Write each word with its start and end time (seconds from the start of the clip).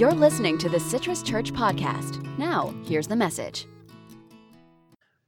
You're 0.00 0.14
listening 0.14 0.56
to 0.56 0.70
the 0.70 0.80
Citrus 0.80 1.22
Church 1.22 1.52
Podcast. 1.52 2.26
Now, 2.38 2.74
here's 2.84 3.06
the 3.06 3.16
message. 3.16 3.66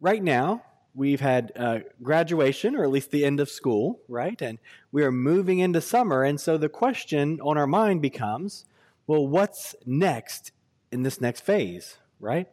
Right 0.01 0.23
now, 0.23 0.63
we've 0.95 1.21
had 1.21 1.53
uh, 1.55 1.81
graduation, 2.03 2.75
or 2.75 2.83
at 2.83 2.89
least 2.89 3.11
the 3.11 3.27
end 3.27 3.39
of 3.39 3.51
school, 3.51 4.01
right? 4.09 4.41
And 4.41 4.59
we 4.91 5.03
are 5.05 5.13
moving 5.13 5.59
into 5.59 5.83
summer. 5.83 6.25
And 6.25 6.41
so 6.41 6.57
the 6.57 6.71
question 6.71 7.39
on 7.43 7.59
our 7.59 7.67
mind 7.67 8.01
becomes 8.01 8.65
well, 9.07 9.29
what's 9.29 9.75
next 9.85 10.53
in 10.91 11.03
this 11.03 11.21
next 11.21 11.43
phase, 11.43 11.99
right? 12.19 12.49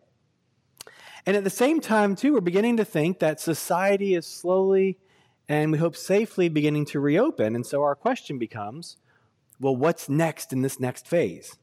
And 1.26 1.38
at 1.38 1.46
the 1.46 1.50
same 1.50 1.80
time, 1.80 2.18
too, 2.18 2.34
we're 2.34 2.42
beginning 2.42 2.76
to 2.76 2.86
think 2.86 3.20
that 3.20 3.40
society 3.40 4.14
is 4.14 4.28
slowly 4.28 4.98
and 5.48 5.72
we 5.72 5.78
hope 5.78 5.96
safely 5.96 6.50
beginning 6.50 6.84
to 6.88 7.00
reopen. 7.00 7.56
And 7.56 7.66
so 7.66 7.82
our 7.82 7.96
question 7.96 8.38
becomes 8.38 8.98
well, 9.62 9.78
what's 9.78 10.10
next 10.10 10.52
in 10.52 10.64
this 10.64 10.82
next 10.82 11.08
phase? 11.08 11.56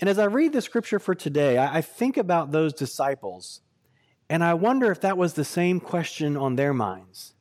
And 0.00 0.08
as 0.08 0.18
I 0.18 0.24
read 0.24 0.52
the 0.52 0.62
scripture 0.62 0.98
for 0.98 1.14
today, 1.14 1.58
I 1.58 1.82
think 1.82 2.16
about 2.16 2.50
those 2.50 2.72
disciples 2.72 3.60
and 4.30 4.44
I 4.44 4.54
wonder 4.54 4.92
if 4.92 5.00
that 5.00 5.18
was 5.18 5.34
the 5.34 5.44
same 5.44 5.80
question 5.80 6.36
on 6.36 6.54
their 6.54 6.72
minds. 6.72 7.34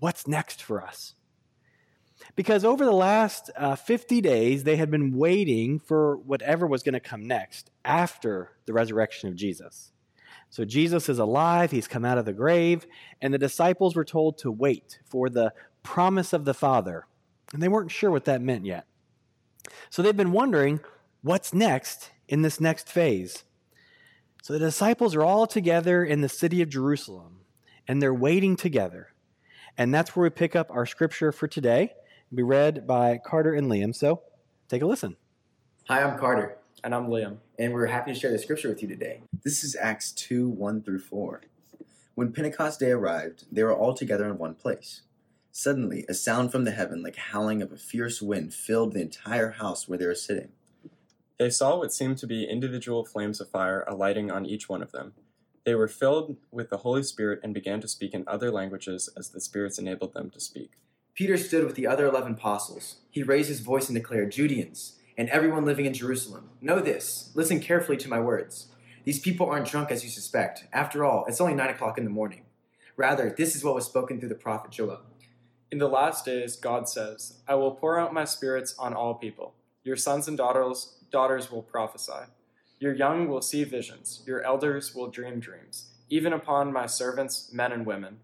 What's 0.00 0.26
next 0.26 0.60
for 0.60 0.82
us? 0.82 1.14
Because 2.34 2.64
over 2.64 2.84
the 2.84 2.90
last 2.90 3.48
uh, 3.56 3.76
50 3.76 4.20
days, 4.22 4.64
they 4.64 4.74
had 4.74 4.90
been 4.90 5.16
waiting 5.16 5.78
for 5.78 6.16
whatever 6.16 6.66
was 6.66 6.82
going 6.82 6.94
to 6.94 7.00
come 7.00 7.28
next 7.28 7.70
after 7.84 8.50
the 8.66 8.72
resurrection 8.72 9.28
of 9.28 9.36
Jesus. 9.36 9.92
So 10.50 10.64
Jesus 10.64 11.08
is 11.08 11.20
alive, 11.20 11.70
he's 11.70 11.86
come 11.86 12.04
out 12.04 12.18
of 12.18 12.24
the 12.24 12.32
grave, 12.32 12.88
and 13.22 13.32
the 13.32 13.38
disciples 13.38 13.94
were 13.94 14.04
told 14.04 14.36
to 14.38 14.50
wait 14.50 14.98
for 15.04 15.30
the 15.30 15.52
promise 15.84 16.32
of 16.32 16.44
the 16.44 16.54
Father. 16.54 17.06
And 17.52 17.62
they 17.62 17.68
weren't 17.68 17.92
sure 17.92 18.10
what 18.10 18.24
that 18.24 18.40
meant 18.40 18.66
yet. 18.66 18.86
So 19.90 20.02
they've 20.02 20.16
been 20.16 20.32
wondering 20.32 20.80
what's 21.26 21.52
next 21.52 22.12
in 22.28 22.42
this 22.42 22.60
next 22.60 22.88
phase. 22.88 23.42
So 24.42 24.52
the 24.52 24.60
disciples 24.60 25.16
are 25.16 25.24
all 25.24 25.48
together 25.48 26.04
in 26.04 26.20
the 26.20 26.28
city 26.28 26.62
of 26.62 26.68
Jerusalem, 26.68 27.40
and 27.88 28.00
they're 28.00 28.14
waiting 28.14 28.54
together. 28.54 29.08
And 29.76 29.92
that's 29.92 30.14
where 30.14 30.22
we 30.22 30.30
pick 30.30 30.54
up 30.54 30.70
our 30.70 30.86
scripture 30.86 31.32
for 31.32 31.48
today. 31.48 31.94
It'll 32.28 32.36
be 32.36 32.42
read 32.44 32.86
by 32.86 33.18
Carter 33.18 33.54
and 33.54 33.68
Liam. 33.68 33.92
So 33.92 34.22
take 34.68 34.82
a 34.82 34.86
listen. 34.86 35.16
Hi, 35.88 36.00
I'm 36.00 36.16
Carter. 36.16 36.58
And 36.84 36.94
I'm 36.94 37.08
Liam. 37.08 37.38
And 37.58 37.74
we're 37.74 37.86
happy 37.86 38.14
to 38.14 38.18
share 38.18 38.30
the 38.30 38.38
scripture 38.38 38.68
with 38.68 38.80
you 38.80 38.88
today. 38.88 39.22
This 39.42 39.64
is 39.64 39.74
Acts 39.74 40.12
2 40.12 40.48
1 40.48 40.82
through 40.82 41.00
4. 41.00 41.42
When 42.14 42.32
Pentecost 42.32 42.78
Day 42.78 42.92
arrived, 42.92 43.46
they 43.50 43.64
were 43.64 43.74
all 43.74 43.94
together 43.94 44.26
in 44.26 44.38
one 44.38 44.54
place. 44.54 45.02
Suddenly, 45.50 46.04
a 46.08 46.14
sound 46.14 46.52
from 46.52 46.64
the 46.64 46.70
heaven, 46.70 47.02
like 47.02 47.16
howling 47.16 47.62
of 47.62 47.72
a 47.72 47.76
fierce 47.76 48.22
wind, 48.22 48.54
filled 48.54 48.92
the 48.92 49.00
entire 49.00 49.52
house 49.52 49.88
where 49.88 49.98
they 49.98 50.06
were 50.06 50.14
sitting. 50.14 50.50
They 51.38 51.50
saw 51.50 51.78
what 51.78 51.92
seemed 51.92 52.16
to 52.18 52.26
be 52.26 52.44
individual 52.44 53.04
flames 53.04 53.40
of 53.40 53.50
fire 53.50 53.84
alighting 53.86 54.30
on 54.30 54.46
each 54.46 54.68
one 54.68 54.82
of 54.82 54.92
them. 54.92 55.12
They 55.64 55.74
were 55.74 55.88
filled 55.88 56.36
with 56.50 56.70
the 56.70 56.78
Holy 56.78 57.02
Spirit 57.02 57.40
and 57.42 57.52
began 57.52 57.80
to 57.82 57.88
speak 57.88 58.14
in 58.14 58.24
other 58.26 58.50
languages 58.50 59.10
as 59.16 59.28
the 59.28 59.40
spirits 59.40 59.78
enabled 59.78 60.14
them 60.14 60.30
to 60.30 60.40
speak. 60.40 60.72
Peter 61.14 61.36
stood 61.36 61.64
with 61.64 61.74
the 61.74 61.86
other 61.86 62.06
eleven 62.06 62.32
apostles. 62.32 62.96
He 63.10 63.22
raised 63.22 63.48
his 63.48 63.60
voice 63.60 63.88
and 63.88 63.96
declared, 63.96 64.32
Judeans, 64.32 64.98
and 65.18 65.28
everyone 65.28 65.64
living 65.64 65.84
in 65.86 65.92
Jerusalem, 65.92 66.50
know 66.60 66.80
this. 66.80 67.32
Listen 67.34 67.60
carefully 67.60 67.96
to 67.98 68.08
my 68.08 68.20
words. 68.20 68.68
These 69.04 69.20
people 69.20 69.48
aren't 69.48 69.68
drunk 69.68 69.90
as 69.90 70.04
you 70.04 70.10
suspect. 70.10 70.64
After 70.72 71.04
all, 71.04 71.24
it's 71.26 71.40
only 71.40 71.54
nine 71.54 71.70
o'clock 71.70 71.98
in 71.98 72.04
the 72.04 72.10
morning. 72.10 72.42
Rather, 72.96 73.34
this 73.36 73.54
is 73.54 73.62
what 73.62 73.74
was 73.74 73.84
spoken 73.84 74.18
through 74.18 74.30
the 74.30 74.34
prophet 74.34 74.70
Joel. 74.70 75.00
In 75.70 75.78
the 75.78 75.88
last 75.88 76.24
days, 76.24 76.56
God 76.56 76.88
says, 76.88 77.40
I 77.46 77.56
will 77.56 77.72
pour 77.72 77.98
out 77.98 78.14
my 78.14 78.24
spirits 78.24 78.74
on 78.78 78.94
all 78.94 79.14
people. 79.14 79.54
Your 79.86 79.94
sons 79.94 80.26
and 80.26 80.36
daughters 80.36 80.96
daughters 81.12 81.52
will 81.52 81.62
prophesy. 81.62 82.26
Your 82.80 82.92
young 82.92 83.28
will 83.28 83.40
see 83.40 83.62
visions, 83.62 84.20
your 84.26 84.42
elders 84.42 84.96
will 84.96 85.06
dream 85.06 85.38
dreams, 85.38 85.90
even 86.10 86.32
upon 86.32 86.72
my 86.72 86.86
servants, 86.86 87.52
men 87.52 87.70
and 87.70 87.86
women. 87.86 88.18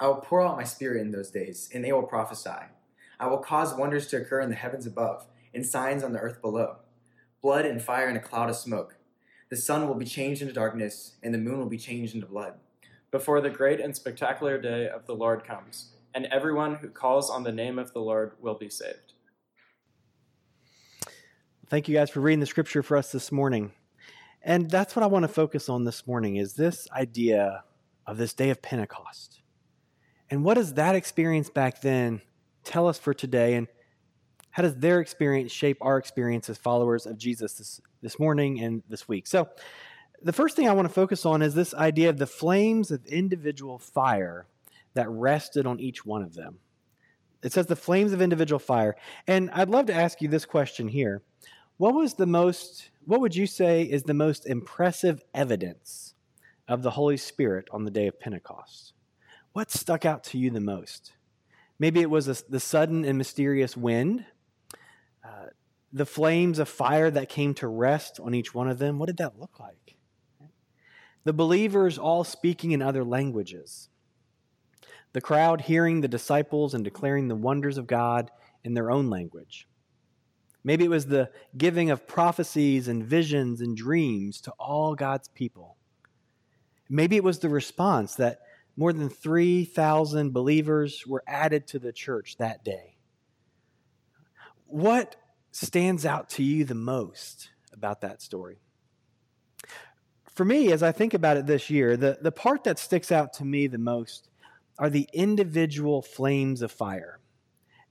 I 0.00 0.08
will 0.08 0.16
pour 0.16 0.44
out 0.44 0.56
my 0.56 0.64
spirit 0.64 1.00
in 1.00 1.12
those 1.12 1.30
days, 1.30 1.70
and 1.72 1.84
they 1.84 1.92
will 1.92 2.02
prophesy. 2.02 2.72
I 3.20 3.28
will 3.28 3.38
cause 3.38 3.72
wonders 3.72 4.08
to 4.08 4.16
occur 4.16 4.40
in 4.40 4.50
the 4.50 4.56
heavens 4.56 4.84
above, 4.84 5.28
and 5.54 5.64
signs 5.64 6.02
on 6.02 6.12
the 6.12 6.18
earth 6.18 6.42
below 6.42 6.78
blood 7.40 7.66
and 7.66 7.80
fire 7.80 8.08
and 8.08 8.16
a 8.16 8.20
cloud 8.20 8.50
of 8.50 8.56
smoke. 8.56 8.96
The 9.48 9.56
sun 9.56 9.86
will 9.86 9.94
be 9.94 10.06
changed 10.06 10.42
into 10.42 10.52
darkness, 10.52 11.14
and 11.22 11.32
the 11.32 11.38
moon 11.38 11.60
will 11.60 11.66
be 11.66 11.78
changed 11.78 12.16
into 12.16 12.26
blood. 12.26 12.54
Before 13.12 13.40
the 13.40 13.48
great 13.48 13.78
and 13.78 13.94
spectacular 13.94 14.60
day 14.60 14.88
of 14.88 15.06
the 15.06 15.14
Lord 15.14 15.44
comes, 15.44 15.92
and 16.12 16.26
everyone 16.26 16.74
who 16.74 16.88
calls 16.88 17.30
on 17.30 17.44
the 17.44 17.52
name 17.52 17.78
of 17.78 17.92
the 17.92 18.00
Lord 18.00 18.32
will 18.40 18.54
be 18.54 18.68
saved. 18.68 19.05
Thank 21.68 21.88
you 21.88 21.96
guys 21.96 22.10
for 22.10 22.20
reading 22.20 22.38
the 22.38 22.46
scripture 22.46 22.80
for 22.80 22.96
us 22.96 23.10
this 23.10 23.32
morning. 23.32 23.72
And 24.40 24.70
that's 24.70 24.94
what 24.94 25.02
I 25.02 25.06
want 25.06 25.24
to 25.24 25.28
focus 25.28 25.68
on 25.68 25.82
this 25.82 26.06
morning 26.06 26.36
is 26.36 26.54
this 26.54 26.86
idea 26.92 27.64
of 28.06 28.18
this 28.18 28.34
day 28.34 28.50
of 28.50 28.62
Pentecost. 28.62 29.40
And 30.30 30.44
what 30.44 30.54
does 30.54 30.74
that 30.74 30.94
experience 30.94 31.50
back 31.50 31.80
then 31.80 32.20
tell 32.62 32.86
us 32.86 32.98
for 32.98 33.12
today? 33.12 33.54
And 33.54 33.66
how 34.52 34.62
does 34.62 34.76
their 34.76 35.00
experience 35.00 35.50
shape 35.50 35.78
our 35.80 35.98
experience 35.98 36.48
as 36.48 36.56
followers 36.56 37.04
of 37.04 37.18
Jesus 37.18 37.54
this, 37.54 37.80
this 38.00 38.20
morning 38.20 38.60
and 38.60 38.84
this 38.88 39.08
week? 39.08 39.26
So, 39.26 39.48
the 40.22 40.32
first 40.32 40.54
thing 40.54 40.68
I 40.68 40.72
want 40.72 40.86
to 40.86 40.94
focus 40.94 41.26
on 41.26 41.42
is 41.42 41.54
this 41.54 41.74
idea 41.74 42.10
of 42.10 42.18
the 42.18 42.28
flames 42.28 42.92
of 42.92 43.04
individual 43.06 43.80
fire 43.80 44.46
that 44.94 45.10
rested 45.10 45.66
on 45.66 45.80
each 45.80 46.06
one 46.06 46.22
of 46.22 46.34
them. 46.34 46.60
It 47.42 47.52
says 47.52 47.66
the 47.66 47.76
flames 47.76 48.12
of 48.12 48.22
individual 48.22 48.58
fire. 48.58 48.96
And 49.26 49.50
I'd 49.50 49.68
love 49.68 49.86
to 49.86 49.94
ask 49.94 50.22
you 50.22 50.28
this 50.28 50.44
question 50.44 50.88
here 50.88 51.22
what 51.78 51.94
was 51.94 52.14
the 52.14 52.26
most, 52.26 52.90
what 53.04 53.20
would 53.20 53.36
you 53.36 53.46
say 53.46 53.82
is 53.82 54.04
the 54.04 54.14
most 54.14 54.46
impressive 54.46 55.22
evidence 55.34 56.14
of 56.68 56.82
the 56.82 56.92
Holy 56.92 57.16
Spirit 57.16 57.68
on 57.70 57.84
the 57.84 57.90
day 57.90 58.06
of 58.06 58.18
Pentecost? 58.18 58.94
What 59.52 59.70
stuck 59.70 60.04
out 60.04 60.24
to 60.24 60.38
you 60.38 60.50
the 60.50 60.60
most? 60.60 61.12
Maybe 61.78 62.00
it 62.00 62.10
was 62.10 62.28
a, 62.28 62.36
the 62.48 62.60
sudden 62.60 63.04
and 63.04 63.18
mysterious 63.18 63.76
wind, 63.76 64.24
uh, 65.24 65.46
the 65.92 66.06
flames 66.06 66.58
of 66.58 66.68
fire 66.68 67.10
that 67.10 67.28
came 67.28 67.54
to 67.54 67.68
rest 67.68 68.18
on 68.20 68.34
each 68.34 68.54
one 68.54 68.68
of 68.68 68.78
them. 68.78 68.98
What 68.98 69.06
did 69.06 69.18
that 69.18 69.38
look 69.38 69.60
like? 69.60 69.96
The 71.24 71.32
believers 71.32 71.98
all 71.98 72.22
speaking 72.22 72.72
in 72.72 72.80
other 72.80 73.04
languages. 73.04 73.88
The 75.12 75.20
crowd 75.20 75.62
hearing 75.62 76.00
the 76.00 76.08
disciples 76.08 76.72
and 76.72 76.84
declaring 76.84 77.28
the 77.28 77.34
wonders 77.34 77.78
of 77.78 77.86
God 77.86 78.30
in 78.62 78.74
their 78.74 78.90
own 78.90 79.10
language. 79.10 79.66
Maybe 80.66 80.84
it 80.84 80.90
was 80.90 81.06
the 81.06 81.30
giving 81.56 81.90
of 81.90 82.08
prophecies 82.08 82.88
and 82.88 83.04
visions 83.04 83.60
and 83.60 83.76
dreams 83.76 84.40
to 84.40 84.50
all 84.58 84.96
God's 84.96 85.28
people. 85.28 85.76
Maybe 86.90 87.14
it 87.14 87.22
was 87.22 87.38
the 87.38 87.48
response 87.48 88.16
that 88.16 88.40
more 88.76 88.92
than 88.92 89.08
3,000 89.08 90.32
believers 90.32 91.04
were 91.06 91.22
added 91.24 91.68
to 91.68 91.78
the 91.78 91.92
church 91.92 92.38
that 92.38 92.64
day. 92.64 92.96
What 94.66 95.14
stands 95.52 96.04
out 96.04 96.30
to 96.30 96.42
you 96.42 96.64
the 96.64 96.74
most 96.74 97.50
about 97.72 98.00
that 98.00 98.20
story? 98.20 98.58
For 100.34 100.44
me, 100.44 100.72
as 100.72 100.82
I 100.82 100.90
think 100.90 101.14
about 101.14 101.36
it 101.36 101.46
this 101.46 101.70
year, 101.70 101.96
the, 101.96 102.18
the 102.20 102.32
part 102.32 102.64
that 102.64 102.80
sticks 102.80 103.12
out 103.12 103.34
to 103.34 103.44
me 103.44 103.68
the 103.68 103.78
most 103.78 104.30
are 104.80 104.90
the 104.90 105.08
individual 105.12 106.02
flames 106.02 106.60
of 106.60 106.72
fire. 106.72 107.20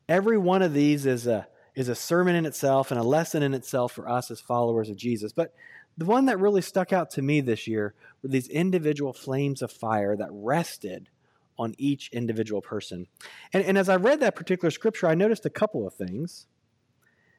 Every 0.10 0.38
one 0.38 0.62
of 0.62 0.74
these 0.74 1.06
is 1.06 1.26
a 1.26 1.48
is 1.76 1.90
a 1.90 1.96
sermon 1.96 2.36
in 2.36 2.46
itself 2.46 2.92
and 2.92 3.00
a 3.00 3.04
lesson 3.04 3.44
in 3.44 3.54
itself 3.54 3.92
for 3.92 4.10
us 4.10 4.32
as 4.32 4.40
followers 4.40 4.90
of 4.90 4.96
Jesus. 4.96 5.34
But 5.34 5.54
the 5.98 6.06
one 6.06 6.26
that 6.26 6.40
really 6.40 6.62
stuck 6.62 6.94
out 6.94 7.10
to 7.12 7.22
me 7.22 7.42
this 7.42 7.68
year 7.68 7.94
were 8.22 8.30
these 8.30 8.48
individual 8.48 9.14
flames 9.14 9.62
of 9.62 9.72
fire 9.72 10.16
that 10.16 10.30
rested 10.32 11.10
on 11.58 11.74
each 11.78 12.10
individual 12.12 12.62
person. 12.62 13.08
And, 13.54 13.64
and 13.64 13.78
as 13.78 13.88
I 13.88 13.96
read 13.96 14.20
that 14.20 14.36
particular 14.36 14.72
scripture, 14.72 15.08
I 15.08 15.16
noticed 15.16 15.46
a 15.46 15.50
couple 15.50 15.88
of 15.88 15.94
things. 15.94 16.48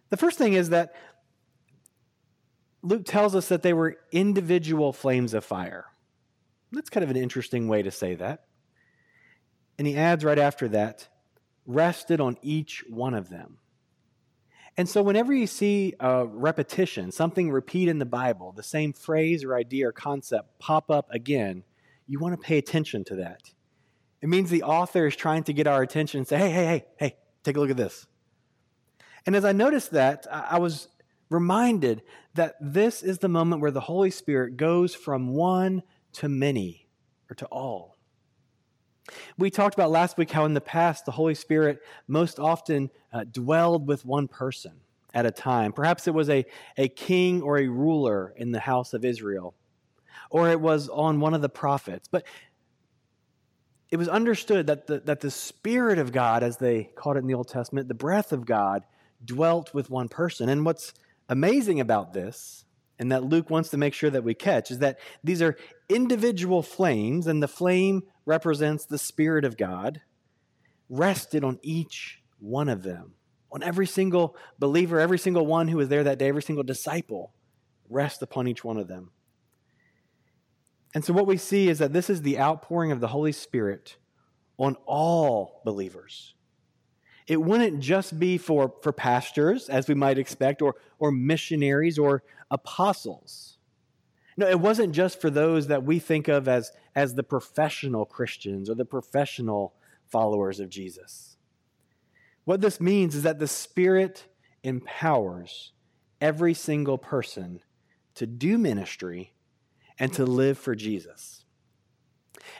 The 0.08 0.16
first 0.16 0.38
thing 0.38 0.54
is 0.54 0.70
that 0.70 0.94
Luke 2.82 3.02
tells 3.04 3.34
us 3.34 3.48
that 3.48 3.62
they 3.62 3.72
were 3.72 3.96
individual 4.12 4.92
flames 4.92 5.34
of 5.34 5.44
fire. 5.44 5.86
That's 6.72 6.90
kind 6.90 7.04
of 7.04 7.10
an 7.10 7.16
interesting 7.16 7.68
way 7.68 7.82
to 7.82 7.90
say 7.90 8.14
that. 8.14 8.44
And 9.78 9.86
he 9.86 9.96
adds 9.96 10.24
right 10.24 10.38
after 10.38 10.68
that, 10.68 11.08
rested 11.66 12.20
on 12.20 12.38
each 12.42 12.84
one 12.88 13.12
of 13.12 13.28
them. 13.28 13.58
And 14.78 14.88
so, 14.88 15.02
whenever 15.02 15.32
you 15.32 15.46
see 15.46 15.94
a 16.00 16.26
repetition, 16.26 17.10
something 17.10 17.50
repeat 17.50 17.88
in 17.88 17.98
the 17.98 18.06
Bible, 18.06 18.52
the 18.52 18.62
same 18.62 18.92
phrase 18.92 19.42
or 19.42 19.56
idea 19.56 19.88
or 19.88 19.92
concept 19.92 20.58
pop 20.58 20.90
up 20.90 21.08
again, 21.10 21.64
you 22.06 22.18
want 22.18 22.38
to 22.38 22.46
pay 22.46 22.58
attention 22.58 23.02
to 23.04 23.16
that. 23.16 23.40
It 24.20 24.28
means 24.28 24.50
the 24.50 24.62
author 24.62 25.06
is 25.06 25.16
trying 25.16 25.44
to 25.44 25.52
get 25.52 25.66
our 25.66 25.82
attention 25.82 26.18
and 26.18 26.28
say, 26.28 26.38
hey, 26.38 26.50
hey, 26.50 26.64
hey, 26.66 26.84
hey, 26.98 27.16
take 27.42 27.56
a 27.56 27.60
look 27.60 27.70
at 27.70 27.76
this. 27.76 28.06
And 29.24 29.34
as 29.34 29.44
I 29.44 29.52
noticed 29.52 29.90
that, 29.92 30.26
I 30.30 30.58
was 30.58 30.88
reminded 31.30 32.02
that 32.34 32.54
this 32.60 33.02
is 33.02 33.18
the 33.18 33.28
moment 33.28 33.60
where 33.60 33.70
the 33.70 33.80
Holy 33.80 34.10
Spirit 34.10 34.56
goes 34.56 34.94
from 34.94 35.28
one 35.28 35.82
to 36.14 36.28
many 36.28 36.88
or 37.30 37.34
to 37.34 37.46
all. 37.46 37.95
We 39.38 39.50
talked 39.50 39.74
about 39.74 39.90
last 39.90 40.18
week 40.18 40.30
how 40.30 40.44
in 40.44 40.54
the 40.54 40.60
past 40.60 41.04
the 41.04 41.12
Holy 41.12 41.34
Spirit 41.34 41.80
most 42.08 42.38
often 42.38 42.90
uh, 43.12 43.24
dwelled 43.24 43.86
with 43.86 44.04
one 44.04 44.28
person 44.28 44.72
at 45.14 45.24
a 45.24 45.30
time. 45.30 45.72
Perhaps 45.72 46.06
it 46.06 46.14
was 46.14 46.28
a, 46.28 46.44
a 46.76 46.88
king 46.88 47.40
or 47.40 47.58
a 47.58 47.68
ruler 47.68 48.34
in 48.36 48.52
the 48.52 48.60
house 48.60 48.92
of 48.92 49.04
Israel, 49.04 49.54
or 50.30 50.50
it 50.50 50.60
was 50.60 50.88
on 50.88 51.20
one 51.20 51.32
of 51.32 51.40
the 51.40 51.48
prophets. 51.48 52.06
But 52.06 52.26
it 53.90 53.96
was 53.96 54.08
understood 54.08 54.66
that 54.66 54.86
the, 54.86 55.00
that 55.00 55.20
the 55.20 55.30
Spirit 55.30 55.98
of 55.98 56.12
God, 56.12 56.42
as 56.42 56.58
they 56.58 56.90
called 56.96 57.16
it 57.16 57.20
in 57.20 57.28
the 57.28 57.34
Old 57.34 57.48
Testament, 57.48 57.88
the 57.88 57.94
breath 57.94 58.30
of 58.30 58.44
God, 58.44 58.82
dwelt 59.24 59.72
with 59.72 59.88
one 59.88 60.08
person. 60.08 60.50
And 60.50 60.66
what's 60.66 60.92
amazing 61.30 61.80
about 61.80 62.12
this, 62.12 62.65
and 62.98 63.12
that 63.12 63.24
Luke 63.24 63.50
wants 63.50 63.68
to 63.70 63.76
make 63.76 63.94
sure 63.94 64.10
that 64.10 64.24
we 64.24 64.34
catch, 64.34 64.70
is 64.70 64.78
that 64.78 64.98
these 65.22 65.42
are 65.42 65.56
individual 65.88 66.62
flames, 66.62 67.26
and 67.26 67.42
the 67.42 67.48
flame 67.48 68.02
represents 68.24 68.86
the 68.86 68.98
Spirit 68.98 69.44
of 69.44 69.56
God, 69.56 70.00
rested 70.88 71.44
on 71.44 71.58
each 71.62 72.22
one 72.38 72.68
of 72.68 72.82
them. 72.82 73.14
On 73.52 73.62
every 73.62 73.86
single 73.86 74.36
believer, 74.58 74.98
every 74.98 75.18
single 75.18 75.46
one 75.46 75.68
who 75.68 75.76
was 75.76 75.88
there 75.88 76.04
that 76.04 76.18
day, 76.18 76.28
every 76.28 76.42
single 76.42 76.64
disciple, 76.64 77.32
rest 77.88 78.22
upon 78.22 78.48
each 78.48 78.64
one 78.64 78.76
of 78.76 78.88
them. 78.88 79.10
And 80.94 81.04
so, 81.04 81.12
what 81.12 81.26
we 81.26 81.36
see 81.36 81.68
is 81.68 81.78
that 81.78 81.92
this 81.92 82.10
is 82.10 82.22
the 82.22 82.38
outpouring 82.38 82.90
of 82.90 83.00
the 83.00 83.08
Holy 83.08 83.32
Spirit 83.32 83.96
on 84.58 84.76
all 84.86 85.60
believers. 85.64 86.34
It 87.26 87.42
wouldn't 87.42 87.80
just 87.80 88.18
be 88.18 88.38
for, 88.38 88.72
for 88.82 88.92
pastors, 88.92 89.68
as 89.68 89.88
we 89.88 89.94
might 89.94 90.18
expect, 90.18 90.62
or, 90.62 90.76
or 90.98 91.10
missionaries 91.10 91.98
or 91.98 92.22
apostles. 92.50 93.58
No, 94.36 94.46
it 94.48 94.60
wasn't 94.60 94.94
just 94.94 95.20
for 95.20 95.30
those 95.30 95.66
that 95.66 95.82
we 95.82 95.98
think 95.98 96.28
of 96.28 96.46
as, 96.46 96.70
as 96.94 97.14
the 97.14 97.22
professional 97.22 98.04
Christians 98.04 98.70
or 98.70 98.74
the 98.74 98.84
professional 98.84 99.74
followers 100.06 100.60
of 100.60 100.68
Jesus. 100.68 101.36
What 102.44 102.60
this 102.60 102.80
means 102.80 103.16
is 103.16 103.24
that 103.24 103.40
the 103.40 103.48
Spirit 103.48 104.26
empowers 104.62 105.72
every 106.20 106.54
single 106.54 106.98
person 106.98 107.60
to 108.14 108.26
do 108.26 108.56
ministry 108.56 109.32
and 109.98 110.12
to 110.12 110.24
live 110.24 110.58
for 110.58 110.74
Jesus. 110.74 111.44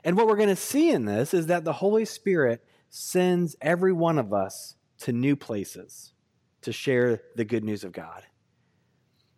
And 0.03 0.17
what 0.17 0.27
we're 0.27 0.37
going 0.37 0.49
to 0.49 0.57
see 0.57 0.91
in 0.91 1.05
this 1.05 1.33
is 1.33 1.47
that 1.47 1.65
the 1.65 1.75
Holy 1.75 2.05
Spirit 2.05 2.65
sends 2.89 3.57
every 3.61 3.93
one 3.93 4.19
of 4.19 4.33
us 4.33 4.77
to 4.99 5.13
new 5.13 5.37
places 5.37 6.13
to 6.63 6.73
share 6.73 7.23
the 7.37 7.45
good 7.45 7.65
news 7.65 7.85
of 7.85 7.93
God. 7.93 8.25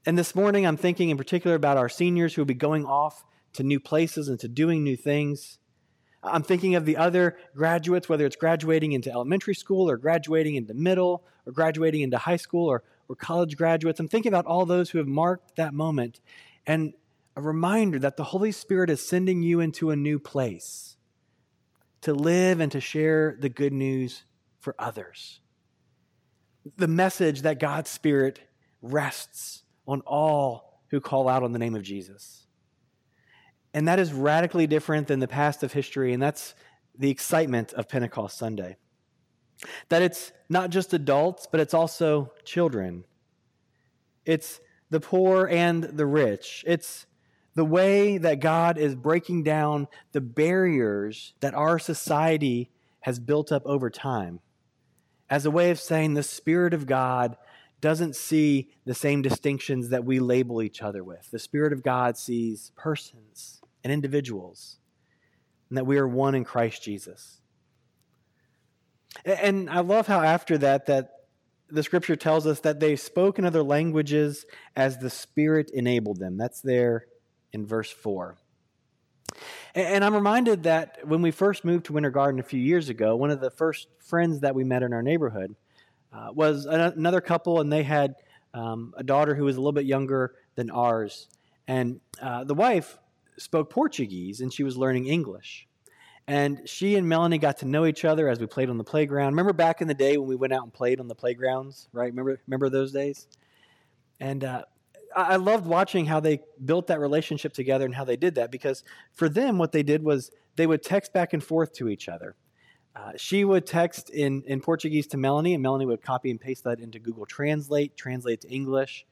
And 0.06 0.17
this 0.17 0.35
morning, 0.35 0.67
I'm 0.67 0.77
thinking 0.77 1.11
in 1.11 1.17
particular 1.17 1.56
about 1.56 1.77
our 1.77 1.89
seniors 1.89 2.35
who 2.35 2.41
will 2.41 2.47
be 2.47 2.55
going 2.55 2.87
off 2.87 3.25
to 3.55 3.62
new 3.62 3.81
places 3.81 4.29
and 4.29 4.39
to 4.41 4.49
doing 4.49 4.85
new 4.85 4.97
things. 4.97 5.59
I'm 6.23 6.43
thinking 6.43 6.75
of 6.75 6.85
the 6.85 6.97
other 6.97 7.37
graduates, 7.55 8.09
whether 8.09 8.25
it's 8.25 8.37
graduating 8.37 8.93
into 8.93 9.11
elementary 9.11 9.55
school 9.55 9.91
or 9.91 9.97
graduating 9.97 10.55
into 10.55 10.75
middle 10.75 11.25
or 11.47 11.53
graduating 11.53 12.03
into 12.03 12.19
high 12.19 12.37
school 12.37 12.69
or, 12.69 12.83
or 13.09 13.17
college 13.17 13.56
graduates. 13.56 14.01
I'm 14.01 14.09
thinking 14.09 14.33
about 14.33 14.47
all 14.47 14.67
those 14.67 14.91
who 14.91 14.99
have 14.99 15.09
marked 15.09 15.56
that 15.56 15.75
moment. 15.75 16.21
And 16.67 16.94
a 17.37 17.41
reminder 17.41 17.99
that 18.01 18.17
the 18.17 18.25
Holy 18.25 18.53
Spirit 18.53 18.91
is 18.91 19.06
sending 19.06 19.43
you 19.43 19.61
into 19.61 19.91
a 19.91 19.97
new 19.97 20.19
place 20.19 20.97
to 22.03 22.15
live 22.15 22.61
and 22.61 22.71
to 22.73 22.81
share 22.81 23.37
the 23.39 23.49
good 23.49 23.73
news 23.73 24.23
for 24.61 24.75
others. 24.79 25.41
The 26.77 26.89
message 26.89 27.43
that 27.43 27.59
God's 27.59 27.91
Spirit 27.91 28.41
rests 28.83 29.62
on 29.87 30.00
all 30.03 30.83
who 30.91 31.00
call 31.00 31.29
out 31.29 31.43
on 31.43 31.53
the 31.53 31.59
name 31.59 31.75
of 31.75 31.83
Jesus. 31.83 32.47
And 33.75 33.89
that 33.89 33.99
is 33.99 34.12
radically 34.12 34.67
different 34.67 35.06
than 35.09 35.21
the 35.21 35.29
past 35.29 35.62
of 35.62 35.73
history, 35.73 36.12
and 36.12 36.23
that's 36.23 36.55
the 36.97 37.11
excitement 37.11 37.73
of 37.75 37.89
Pentecost 37.89 38.39
Sunday. 38.39 38.77
That 39.89 40.03
it's 40.03 40.33
not 40.49 40.71
just 40.71 40.94
adults, 40.94 41.47
but 41.51 41.61
it's 41.61 41.75
also 41.75 42.33
children. 42.44 43.05
It's 44.25 44.61
the 44.91 45.01
poor 45.01 45.47
and 45.47 45.85
the 45.85 46.06
rich. 46.06 46.65
It's 46.67 47.06
the 47.58 47.64
way 47.64 48.19
that 48.19 48.38
God 48.38 48.78
is 48.78 48.94
breaking 48.94 49.43
down 49.43 49.88
the 50.12 50.20
barriers 50.20 51.34
that 51.40 51.55
our 51.55 51.76
society 51.81 52.70
has 53.00 53.19
built 53.19 53.50
up 53.50 53.66
over 53.66 53.90
time 53.90 54.38
as 55.28 55.44
a 55.44 55.50
way 55.50 55.72
of 55.72 55.81
saying 55.81 56.14
the 56.14 56.22
Spirit 56.22 56.72
of 56.72 56.87
God 56.87 57.37
doesn't 57.81 58.14
see 58.14 58.70
the 58.84 58.94
same 58.94 59.22
distinctions 59.22 59.88
that 59.88 60.05
we 60.05 60.20
label 60.20 60.62
each 60.62 60.82
other 60.82 61.02
with. 61.02 61.32
The 61.32 61.40
Spirit 61.40 61.72
of 61.72 61.82
God 61.82 62.16
sees 62.16 62.70
persons 62.76 63.60
and 63.82 63.93
individuals, 63.93 64.78
and 65.69 65.76
that 65.76 65.84
we 65.84 65.99
are 65.99 66.06
one 66.06 66.37
in 66.37 66.44
Christ 66.44 66.81
Jesus. 66.81 67.40
And 69.25 69.69
I 69.69 69.81
love 69.81 70.06
how 70.06 70.20
after 70.20 70.58
that, 70.58 70.87
that 70.87 71.10
the 71.69 71.82
scripture 71.82 72.14
tells 72.14 72.46
us 72.46 72.60
that 72.60 72.78
they 72.78 72.94
spoke 72.94 73.37
in 73.37 73.44
other 73.44 73.64
languages 73.64 74.46
as 74.76 74.99
the 74.99 75.10
Spirit 75.10 75.72
enabled 75.75 76.20
them. 76.20 76.37
That's 76.37 76.60
there 76.60 77.06
in 77.53 77.67
verse 77.67 77.91
4. 77.91 78.37
And 79.75 80.05
I'm 80.05 80.15
reminded 80.15 80.65
that 80.65 80.99
when 81.06 81.23
we 81.23 81.31
first 81.31 81.65
moved 81.65 81.87
to 81.87 81.93
Winter 81.93 82.11
Garden 82.11 82.41
a 82.41 82.43
few 82.43 82.61
years 82.61 82.89
ago, 82.89 83.15
one 83.17 83.31
of 83.31 83.41
the 83.41 83.50
first 83.50 83.89
friends 84.00 84.41
that 84.41 84.55
we 84.55 84.65
met 84.65 84.83
in 84.83 84.93
our 84.93 85.03
neighborhood 85.03 85.55
uh, 86.12 86.29
was 86.33 86.65
another 86.65 87.21
couple, 87.21 87.61
and 87.61 87.73
they 87.73 87.83
had 87.83 88.15
um, 88.55 88.95
a 88.97 89.05
daughter 89.05 89.35
who 89.35 89.45
was 89.45 89.56
a 89.56 89.61
little 89.61 89.73
bit 89.73 89.85
younger 89.85 90.35
than 90.55 90.71
ours. 90.71 91.29
And 91.67 92.00
uh, 92.21 92.45
the 92.45 92.55
wife 92.55 92.99
spoke 93.37 93.71
Portuguese, 93.71 94.41
and 94.41 94.53
she 94.53 94.65
was 94.65 94.77
learning 94.77 95.06
English. 95.06 95.69
And 96.27 96.69
she 96.69 96.97
and 96.97 97.09
Melanie 97.09 97.39
got 97.39 97.59
to 97.59 97.67
know 97.67 97.87
each 97.87 98.05
other 98.05 98.29
as 98.29 98.39
we 98.39 98.47
played 98.47 98.69
on 98.69 98.77
the 98.77 98.85
playground. 98.85 99.29
Remember 99.29 99.53
back 99.53 99.81
in 99.81 99.89
the 99.89 99.94
day 99.94 100.17
when 100.19 100.29
we 100.29 100.37
went 100.37 100.53
out 100.53 100.62
and 100.62 100.73
played 100.73 101.01
on 101.01 101.09
the 101.09 101.15
playgrounds, 101.15 101.89
right? 101.93 102.11
Remember, 102.11 102.39
remember 102.47 102.69
those 102.69 102.93
days? 102.93 103.29
And 104.21 104.44
uh, 104.44 104.65
I 105.16 105.37
loved 105.37 105.66
watching 105.66 106.06
how 106.06 106.20
they 106.20 106.40
built 106.64 106.88
that 106.88 107.00
relationship 107.00 107.52
together 107.52 107.84
and 107.84 107.94
how 107.94 108.05
they 108.05 108.16
did 108.16 108.34
that 108.37 108.50
because 108.50 108.84
for 109.12 109.28
them, 109.28 109.58
what 109.58 109.72
they 109.72 109.82
did 109.82 110.02
was 110.02 110.31
they 110.56 110.66
would 110.66 110.82
text 110.82 111.12
back 111.12 111.32
and 111.32 111.43
forth 111.43 111.72
to 111.75 111.88
each 111.88 112.08
other. 112.08 112.37
Uh, 112.94 113.12
she 113.16 113.44
would 113.44 113.64
text 113.64 114.10
in, 114.10 114.43
in 114.46 114.60
Portuguese 114.60 115.06
to 115.06 115.16
Melanie, 115.16 115.55
and 115.55 115.62
Melanie 115.62 115.87
would 115.87 116.02
copy 116.02 116.31
and 116.31 116.40
paste 116.40 116.64
that 116.64 116.81
into 116.81 116.99
Google 116.99 117.26
Translate, 117.26 117.96
translate 117.96 118.40
to 118.40 118.49
English, 118.49 119.06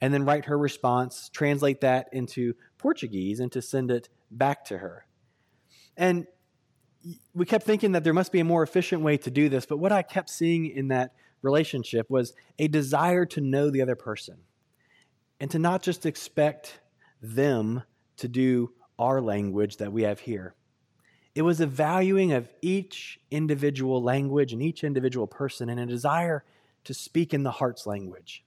and 0.00 0.12
then 0.12 0.24
write 0.24 0.44
her 0.46 0.58
response, 0.58 1.30
translate 1.30 1.80
that 1.80 2.08
into 2.12 2.54
Portuguese, 2.76 3.40
and 3.40 3.50
to 3.52 3.62
send 3.62 3.90
it 3.90 4.08
back 4.30 4.64
to 4.66 4.78
her. 4.78 5.06
And 5.96 6.26
we 7.34 7.46
kept 7.46 7.64
thinking 7.64 7.92
that 7.92 8.04
there 8.04 8.12
must 8.12 8.32
be 8.32 8.40
a 8.40 8.44
more 8.44 8.62
efficient 8.62 9.02
way 9.02 9.16
to 9.18 9.30
do 9.30 9.48
this, 9.48 9.64
but 9.64 9.78
what 9.78 9.92
I 9.92 10.02
kept 10.02 10.28
seeing 10.28 10.66
in 10.66 10.88
that 10.88 11.14
relationship 11.40 12.10
was 12.10 12.34
a 12.58 12.68
desire 12.68 13.24
to 13.26 13.40
know 13.40 13.70
the 13.70 13.80
other 13.82 13.96
person 13.96 14.36
and 15.42 15.50
to 15.50 15.58
not 15.58 15.82
just 15.82 16.06
expect 16.06 16.78
them 17.20 17.82
to 18.16 18.28
do 18.28 18.70
our 18.96 19.20
language 19.20 19.78
that 19.78 19.92
we 19.92 20.04
have 20.04 20.20
here. 20.20 20.54
It 21.34 21.42
was 21.42 21.60
a 21.60 21.66
valuing 21.66 22.32
of 22.32 22.48
each 22.62 23.18
individual 23.28 24.00
language 24.00 24.52
and 24.52 24.62
each 24.62 24.84
individual 24.84 25.26
person 25.26 25.68
and 25.68 25.80
a 25.80 25.86
desire 25.86 26.44
to 26.84 26.94
speak 26.94 27.34
in 27.34 27.42
the 27.42 27.50
heart's 27.50 27.88
language. 27.88 28.44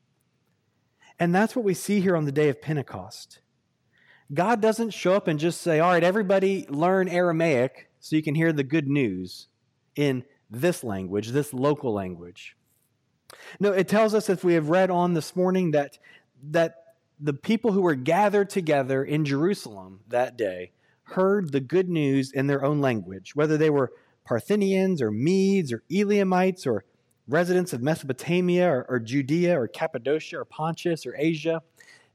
And 1.20 1.36
that's 1.36 1.54
what 1.54 1.66
we 1.66 1.74
see 1.74 2.00
here 2.00 2.16
on 2.16 2.24
the 2.24 2.32
day 2.32 2.48
of 2.48 2.62
Pentecost. 2.62 3.40
God 4.34 4.62
doesn't 4.62 4.92
show 4.92 5.16
up 5.16 5.28
and 5.28 5.38
just 5.38 5.60
say, 5.60 5.82
All 5.82 5.92
right, 5.92 6.04
everybody 6.04 6.66
learn 6.70 7.10
Aramaic 7.10 7.90
so 8.00 8.16
you 8.16 8.24
can 8.24 8.36
hear 8.36 8.54
the 8.54 8.64
good 8.64 8.88
news 8.88 9.48
in 9.98 10.24
this 10.50 10.82
language, 10.82 11.28
this 11.30 11.54
local 11.54 11.94
language. 11.94 12.56
No, 13.60 13.74
it 13.74 13.90
tells 13.90 14.14
us, 14.14 14.30
if 14.30 14.46
we 14.46 14.54
have 14.54 14.70
read 14.70 14.90
on 14.90 15.14
this 15.14 15.36
morning, 15.36 15.72
that, 15.72 15.98
that 16.52 16.85
the 17.20 17.34
people 17.34 17.72
who 17.72 17.82
were 17.82 17.96
gathered 17.96 18.50
together 18.50 19.04
in 19.04 19.26
Jerusalem 19.26 20.02
that 20.08 20.38
day 20.38 20.72
heard 21.04 21.52
the 21.52 21.60
good 21.60 21.90
news 21.90 22.32
in 22.32 22.48
their 22.48 22.64
own 22.64 22.82
language, 22.82 23.36
whether 23.36 23.58
they 23.58 23.70
were 23.70 23.94
Parthians 24.26 25.02
or 25.02 25.12
Medes 25.12 25.72
or 25.72 25.84
Elamites 25.90 26.66
or 26.66 26.84
residents 27.28 27.74
of 27.74 27.82
Mesopotamia 27.82 28.68
or, 28.68 28.86
or, 28.90 29.00
Judea 29.00 29.60
or 29.60 29.68
Cappadocia 29.68 30.40
or 30.40 30.46
Pontus 30.46 31.06
or 31.06 31.16
Asia. 31.18 31.62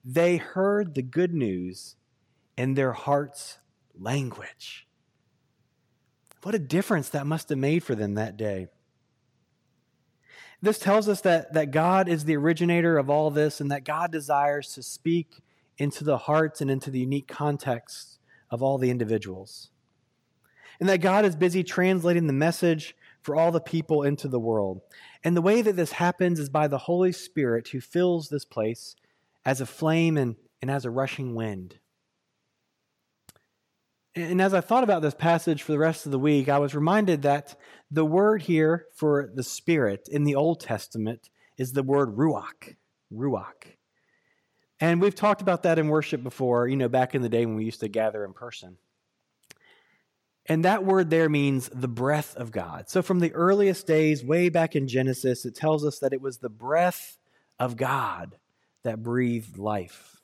They 0.04 0.36
heard 0.36 0.94
the 0.94 1.02
good 1.02 1.32
news 1.32 1.96
in 2.56 2.74
their 2.74 2.92
heart's 2.92 3.58
language. 3.98 4.86
What 6.42 6.54
a 6.54 6.58
difference 6.58 7.10
that 7.10 7.26
must 7.26 7.48
have 7.50 7.58
made 7.58 7.82
for 7.82 7.94
them 7.94 8.14
that 8.14 8.36
day. 8.36 8.68
This 10.62 10.78
tells 10.78 11.08
us 11.08 11.22
that, 11.22 11.54
that 11.54 11.70
God 11.70 12.08
is 12.08 12.24
the 12.24 12.36
originator 12.36 12.98
of 12.98 13.08
all 13.08 13.30
this 13.30 13.60
and 13.60 13.70
that 13.70 13.84
God 13.84 14.12
desires 14.12 14.74
to 14.74 14.82
speak 14.82 15.42
into 15.78 16.04
the 16.04 16.18
hearts 16.18 16.60
and 16.60 16.70
into 16.70 16.90
the 16.90 17.00
unique 17.00 17.28
context 17.28 18.18
of 18.50 18.62
all 18.62 18.76
the 18.76 18.90
individuals. 18.90 19.70
And 20.78 20.88
that 20.88 21.00
God 21.00 21.24
is 21.24 21.36
busy 21.36 21.62
translating 21.62 22.26
the 22.26 22.32
message 22.32 22.94
for 23.22 23.36
all 23.36 23.52
the 23.52 23.60
people 23.60 24.02
into 24.02 24.28
the 24.28 24.40
world. 24.40 24.80
And 25.24 25.36
the 25.36 25.42
way 25.42 25.62
that 25.62 25.76
this 25.76 25.92
happens 25.92 26.38
is 26.38 26.48
by 26.48 26.68
the 26.68 26.78
Holy 26.78 27.12
Spirit 27.12 27.68
who 27.68 27.80
fills 27.80 28.28
this 28.28 28.44
place 28.44 28.96
as 29.44 29.60
a 29.60 29.66
flame 29.66 30.16
and, 30.16 30.36
and 30.60 30.70
as 30.70 30.84
a 30.84 30.90
rushing 30.90 31.34
wind. 31.34 31.78
And 34.16 34.42
as 34.42 34.54
I 34.54 34.60
thought 34.60 34.82
about 34.82 35.02
this 35.02 35.14
passage 35.14 35.62
for 35.62 35.72
the 35.72 35.78
rest 35.78 36.04
of 36.04 36.12
the 36.12 36.18
week, 36.18 36.48
I 36.48 36.58
was 36.58 36.74
reminded 36.74 37.22
that 37.22 37.54
the 37.90 38.04
word 38.04 38.42
here 38.42 38.86
for 38.94 39.30
the 39.32 39.44
Spirit 39.44 40.08
in 40.10 40.24
the 40.24 40.34
Old 40.34 40.60
Testament 40.60 41.30
is 41.56 41.72
the 41.72 41.84
word 41.84 42.16
ruach. 42.16 42.74
ruach. 43.12 43.76
And 44.80 45.00
we've 45.00 45.14
talked 45.14 45.42
about 45.42 45.62
that 45.62 45.78
in 45.78 45.88
worship 45.88 46.22
before, 46.22 46.66
you 46.66 46.76
know, 46.76 46.88
back 46.88 47.14
in 47.14 47.22
the 47.22 47.28
day 47.28 47.46
when 47.46 47.54
we 47.54 47.64
used 47.64 47.80
to 47.80 47.88
gather 47.88 48.24
in 48.24 48.32
person. 48.32 48.78
And 50.46 50.64
that 50.64 50.84
word 50.84 51.10
there 51.10 51.28
means 51.28 51.68
the 51.68 51.86
breath 51.86 52.34
of 52.34 52.50
God. 52.50 52.88
So 52.88 53.02
from 53.02 53.20
the 53.20 53.32
earliest 53.34 53.86
days, 53.86 54.24
way 54.24 54.48
back 54.48 54.74
in 54.74 54.88
Genesis, 54.88 55.44
it 55.44 55.54
tells 55.54 55.84
us 55.84 56.00
that 56.00 56.12
it 56.12 56.20
was 56.20 56.38
the 56.38 56.48
breath 56.48 57.18
of 57.58 57.76
God 57.76 58.38
that 58.82 59.02
breathed 59.02 59.58
life. 59.58 60.19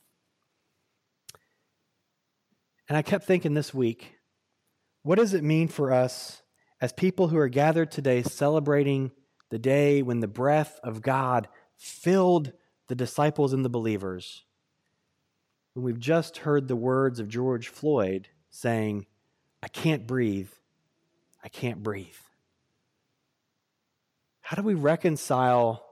And 2.89 2.97
I 2.97 3.03
kept 3.03 3.25
thinking 3.25 3.55
this 3.55 3.75
week, 3.75 4.17
what 5.03 5.17
does 5.17 5.35
it 5.35 5.45
mean 5.45 5.69
for 5.69 5.93
us 5.93 6.43
as 6.81 6.93
people 6.93 7.29
who 7.29 7.39
are 7.39 7.49
gathered 7.49 7.91
today 7.91 8.23
celebrating 8.23 9.11
the 9.51 9.59
day 9.59 10.03
when 10.03 10.21
the 10.21 10.29
breath 10.29 10.79
of 10.83 11.03
God 11.03 11.49
filled 11.77 12.53
the 12.89 12.95
disciples 12.95 13.53
and 13.53 13.65
the 13.65 13.69
believers? 13.69 14.45
When 15.75 15.85
we've 15.85 15.99
just 15.99 16.39
heard 16.39 16.69
the 16.69 16.77
words 16.77 17.21
of 17.21 17.29
George 17.29 17.69
Floyd 17.69 18.29
saying, 18.51 19.07
I 19.63 19.69
can't 19.69 20.07
breathe, 20.07 20.51
I 21.43 21.49
can't 21.49 21.83
breathe. 21.83 22.15
How 24.41 24.57
do 24.57 24.63
we 24.63 24.75
reconcile 24.75 25.83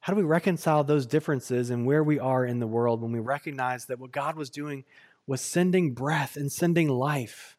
how 0.00 0.12
do 0.12 0.18
we 0.18 0.24
reconcile 0.24 0.84
those 0.84 1.06
differences 1.06 1.70
and 1.70 1.86
where 1.86 2.04
we 2.04 2.18
are 2.18 2.44
in 2.44 2.58
the 2.58 2.66
world 2.66 3.00
when 3.00 3.10
we 3.10 3.20
recognize 3.20 3.86
that 3.86 3.98
what 3.98 4.12
God 4.12 4.36
was 4.36 4.50
doing 4.50 4.84
was 5.26 5.40
sending 5.40 5.94
breath 5.94 6.36
and 6.36 6.50
sending 6.50 6.88
life? 6.88 7.56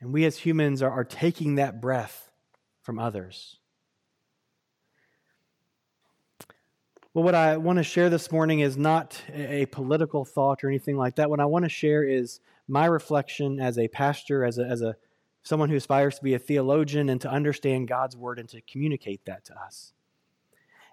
And 0.00 0.12
we 0.12 0.24
as 0.24 0.38
humans 0.38 0.82
are, 0.82 0.90
are 0.90 1.04
taking 1.04 1.54
that 1.54 1.80
breath 1.80 2.30
from 2.82 2.98
others. 2.98 3.58
Well, 7.14 7.24
what 7.24 7.34
I 7.34 7.58
want 7.58 7.76
to 7.76 7.82
share 7.82 8.08
this 8.08 8.32
morning 8.32 8.60
is 8.60 8.76
not 8.76 9.20
a 9.32 9.66
political 9.66 10.24
thought 10.24 10.64
or 10.64 10.68
anything 10.68 10.96
like 10.96 11.16
that. 11.16 11.28
What 11.28 11.40
I 11.40 11.44
want 11.44 11.64
to 11.64 11.68
share 11.68 12.02
is 12.02 12.40
my 12.66 12.86
reflection 12.86 13.60
as 13.60 13.78
a 13.78 13.86
pastor, 13.88 14.44
as 14.44 14.58
a, 14.58 14.64
as 14.64 14.80
a 14.80 14.96
someone 15.42 15.68
who 15.68 15.76
aspires 15.76 16.16
to 16.16 16.24
be 16.24 16.34
a 16.34 16.38
theologian 16.38 17.08
and 17.08 17.20
to 17.20 17.30
understand 17.30 17.88
God's 17.88 18.16
word 18.16 18.38
and 18.38 18.48
to 18.48 18.60
communicate 18.62 19.24
that 19.26 19.44
to 19.46 19.54
us. 19.60 19.92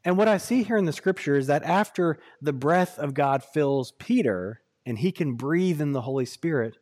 And 0.03 0.17
what 0.17 0.27
I 0.27 0.37
see 0.37 0.63
here 0.63 0.77
in 0.77 0.85
the 0.85 0.93
scripture 0.93 1.35
is 1.35 1.47
that 1.47 1.63
after 1.63 2.19
the 2.41 2.53
breath 2.53 2.97
of 2.99 3.13
God 3.13 3.43
fills 3.43 3.91
Peter 3.93 4.61
and 4.85 4.99
he 4.99 5.11
can 5.11 5.33
breathe 5.33 5.81
in 5.81 5.91
the 5.91 6.01
Holy 6.01 6.25
Spirit, 6.25 6.77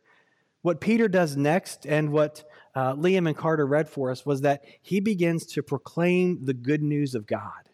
what 0.62 0.80
Peter 0.80 1.08
does 1.08 1.36
next 1.36 1.86
and 1.86 2.12
what 2.12 2.44
uh, 2.74 2.94
Liam 2.94 3.26
and 3.26 3.36
Carter 3.36 3.66
read 3.66 3.88
for 3.88 4.10
us 4.10 4.26
was 4.26 4.40
that 4.42 4.62
he 4.82 5.00
begins 5.00 5.46
to 5.46 5.62
proclaim 5.62 6.44
the 6.44 6.54
good 6.54 6.82
news 6.82 7.14
of 7.14 7.26
God, 7.26 7.68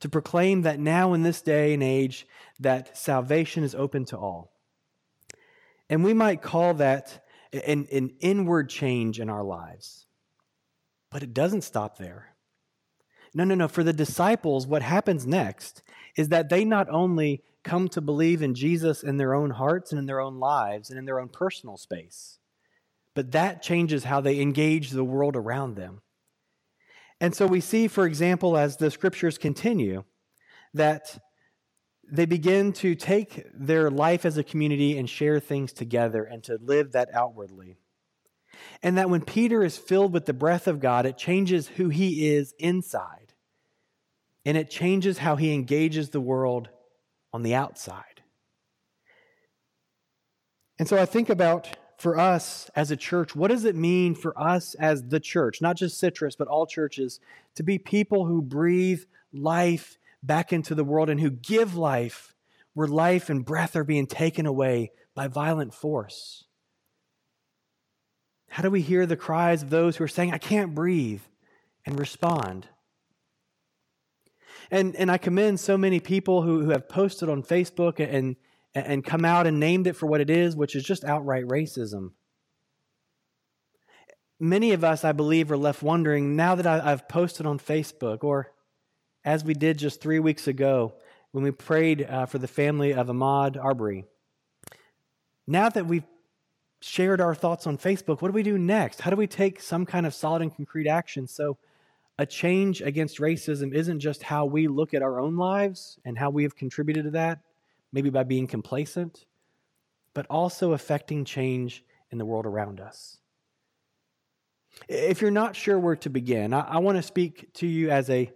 to 0.00 0.08
proclaim 0.08 0.62
that 0.62 0.80
now 0.80 1.12
in 1.12 1.22
this 1.22 1.42
day 1.42 1.74
and 1.74 1.82
age 1.82 2.26
that 2.60 2.96
salvation 2.96 3.64
is 3.64 3.74
open 3.74 4.04
to 4.06 4.16
all. 4.16 4.52
And 5.88 6.02
we 6.02 6.14
might 6.14 6.42
call 6.42 6.74
that 6.74 7.24
an, 7.52 7.86
an 7.92 8.10
inward 8.20 8.68
change 8.68 9.20
in 9.20 9.30
our 9.30 9.44
lives. 9.44 10.06
But 11.10 11.22
it 11.22 11.32
doesn't 11.32 11.62
stop 11.62 11.98
there. 11.98 12.34
No, 13.34 13.44
no, 13.44 13.54
no. 13.54 13.68
For 13.68 13.84
the 13.84 13.92
disciples, 13.92 14.66
what 14.66 14.82
happens 14.82 15.26
next 15.26 15.82
is 16.16 16.28
that 16.30 16.48
they 16.48 16.64
not 16.64 16.88
only 16.90 17.42
come 17.66 17.88
to 17.88 18.00
believe 18.00 18.40
in 18.40 18.54
Jesus 18.54 19.02
in 19.02 19.18
their 19.18 19.34
own 19.34 19.50
hearts 19.50 19.92
and 19.92 19.98
in 19.98 20.06
their 20.06 20.20
own 20.20 20.38
lives 20.38 20.88
and 20.88 20.98
in 20.98 21.04
their 21.04 21.20
own 21.20 21.28
personal 21.28 21.76
space, 21.76 22.38
but 23.14 23.32
that 23.32 23.62
changes 23.62 24.04
how 24.04 24.20
they 24.20 24.40
engage 24.40 24.90
the 24.90 25.04
world 25.04 25.36
around 25.36 25.76
them. 25.76 26.00
And 27.20 27.34
so 27.34 27.46
we 27.46 27.60
see, 27.60 27.88
for 27.88 28.06
example, 28.06 28.56
as 28.56 28.76
the 28.76 28.90
scriptures 28.90 29.36
continue, 29.36 30.04
that 30.72 31.18
they 32.08 32.26
begin 32.26 32.72
to 32.74 32.94
take 32.94 33.46
their 33.52 33.90
life 33.90 34.24
as 34.24 34.38
a 34.38 34.44
community 34.44 34.96
and 34.96 35.10
share 35.10 35.40
things 35.40 35.72
together 35.72 36.24
and 36.24 36.44
to 36.44 36.58
live 36.62 36.92
that 36.92 37.08
outwardly. 37.12 37.78
And 38.82 38.96
that 38.96 39.10
when 39.10 39.22
Peter 39.22 39.64
is 39.64 39.76
filled 39.76 40.12
with 40.12 40.26
the 40.26 40.32
breath 40.32 40.66
of 40.68 40.80
God, 40.80 41.04
it 41.04 41.18
changes 41.18 41.68
who 41.68 41.88
he 41.88 42.28
is 42.28 42.54
inside 42.58 43.26
and 44.46 44.56
it 44.56 44.70
changes 44.70 45.18
how 45.18 45.34
he 45.34 45.52
engages 45.52 46.10
the 46.10 46.20
world 46.20 46.68
on 47.36 47.42
the 47.42 47.54
outside. 47.54 48.22
And 50.78 50.88
so 50.88 50.96
I 50.96 51.04
think 51.04 51.28
about 51.28 51.68
for 51.98 52.18
us 52.18 52.70
as 52.74 52.90
a 52.90 52.96
church, 52.96 53.36
what 53.36 53.48
does 53.48 53.66
it 53.66 53.76
mean 53.76 54.14
for 54.14 54.32
us 54.40 54.74
as 54.76 55.02
the 55.02 55.20
church, 55.20 55.60
not 55.60 55.76
just 55.76 55.98
Citrus, 55.98 56.34
but 56.34 56.48
all 56.48 56.66
churches, 56.66 57.20
to 57.56 57.62
be 57.62 57.78
people 57.78 58.24
who 58.24 58.40
breathe 58.40 59.02
life 59.34 59.98
back 60.22 60.50
into 60.50 60.74
the 60.74 60.82
world 60.82 61.10
and 61.10 61.20
who 61.20 61.28
give 61.28 61.76
life 61.76 62.34
where 62.72 62.88
life 62.88 63.28
and 63.28 63.44
breath 63.44 63.76
are 63.76 63.84
being 63.84 64.06
taken 64.06 64.46
away 64.46 64.92
by 65.14 65.28
violent 65.28 65.74
force? 65.74 66.44
How 68.48 68.62
do 68.62 68.70
we 68.70 68.80
hear 68.80 69.04
the 69.04 69.14
cries 69.14 69.62
of 69.62 69.68
those 69.68 69.96
who 69.96 70.04
are 70.04 70.08
saying, 70.08 70.32
I 70.32 70.38
can't 70.38 70.74
breathe, 70.74 71.20
and 71.84 71.98
respond? 71.98 72.66
And, 74.70 74.96
and 74.96 75.10
I 75.10 75.18
commend 75.18 75.60
so 75.60 75.78
many 75.78 76.00
people 76.00 76.42
who, 76.42 76.62
who 76.64 76.70
have 76.70 76.88
posted 76.88 77.28
on 77.28 77.42
Facebook 77.42 78.00
and, 78.00 78.36
and 78.74 79.04
come 79.04 79.24
out 79.24 79.46
and 79.46 79.60
named 79.60 79.86
it 79.86 79.94
for 79.94 80.06
what 80.06 80.20
it 80.20 80.30
is, 80.30 80.56
which 80.56 80.74
is 80.74 80.84
just 80.84 81.04
outright 81.04 81.44
racism. 81.44 82.10
Many 84.38 84.72
of 84.72 84.84
us, 84.84 85.04
I 85.04 85.12
believe, 85.12 85.50
are 85.50 85.56
left 85.56 85.82
wondering 85.82 86.36
now 86.36 86.54
that 86.56 86.66
I, 86.66 86.92
I've 86.92 87.08
posted 87.08 87.46
on 87.46 87.58
Facebook, 87.58 88.22
or 88.22 88.52
as 89.24 89.44
we 89.44 89.54
did 89.54 89.78
just 89.78 90.00
three 90.00 90.18
weeks 90.18 90.46
ago 90.46 90.94
when 91.32 91.42
we 91.42 91.50
prayed 91.50 92.02
uh, 92.02 92.26
for 92.26 92.38
the 92.38 92.48
family 92.48 92.92
of 92.92 93.08
Ahmaud 93.08 93.56
Arbery. 93.62 94.04
Now 95.46 95.68
that 95.68 95.86
we've 95.86 96.06
shared 96.80 97.20
our 97.20 97.34
thoughts 97.34 97.66
on 97.66 97.78
Facebook, 97.78 98.20
what 98.20 98.28
do 98.28 98.34
we 98.34 98.42
do 98.42 98.58
next? 98.58 99.00
How 99.00 99.10
do 99.10 99.16
we 99.16 99.26
take 99.26 99.60
some 99.60 99.86
kind 99.86 100.06
of 100.06 100.14
solid 100.14 100.42
and 100.42 100.54
concrete 100.54 100.88
action 100.88 101.26
so 101.26 101.56
a 102.18 102.26
change 102.26 102.80
against 102.80 103.18
racism 103.18 103.74
isn't 103.74 104.00
just 104.00 104.22
how 104.22 104.46
we 104.46 104.68
look 104.68 104.94
at 104.94 105.02
our 105.02 105.20
own 105.20 105.36
lives 105.36 105.98
and 106.04 106.16
how 106.16 106.30
we 106.30 106.42
have 106.44 106.56
contributed 106.56 107.04
to 107.04 107.10
that, 107.10 107.40
maybe 107.92 108.10
by 108.10 108.22
being 108.22 108.46
complacent, 108.46 109.26
but 110.14 110.26
also 110.30 110.72
affecting 110.72 111.24
change 111.24 111.84
in 112.10 112.18
the 112.18 112.24
world 112.24 112.46
around 112.46 112.80
us. 112.80 113.18
If 114.88 115.20
you're 115.20 115.30
not 115.30 115.56
sure 115.56 115.78
where 115.78 115.96
to 115.96 116.10
begin, 116.10 116.54
I, 116.54 116.60
I 116.60 116.78
want 116.78 116.96
to 116.96 117.02
speak 117.02 117.52
to 117.54 117.66
you 117.66 117.90
as 117.90 118.08
a 118.08 118.30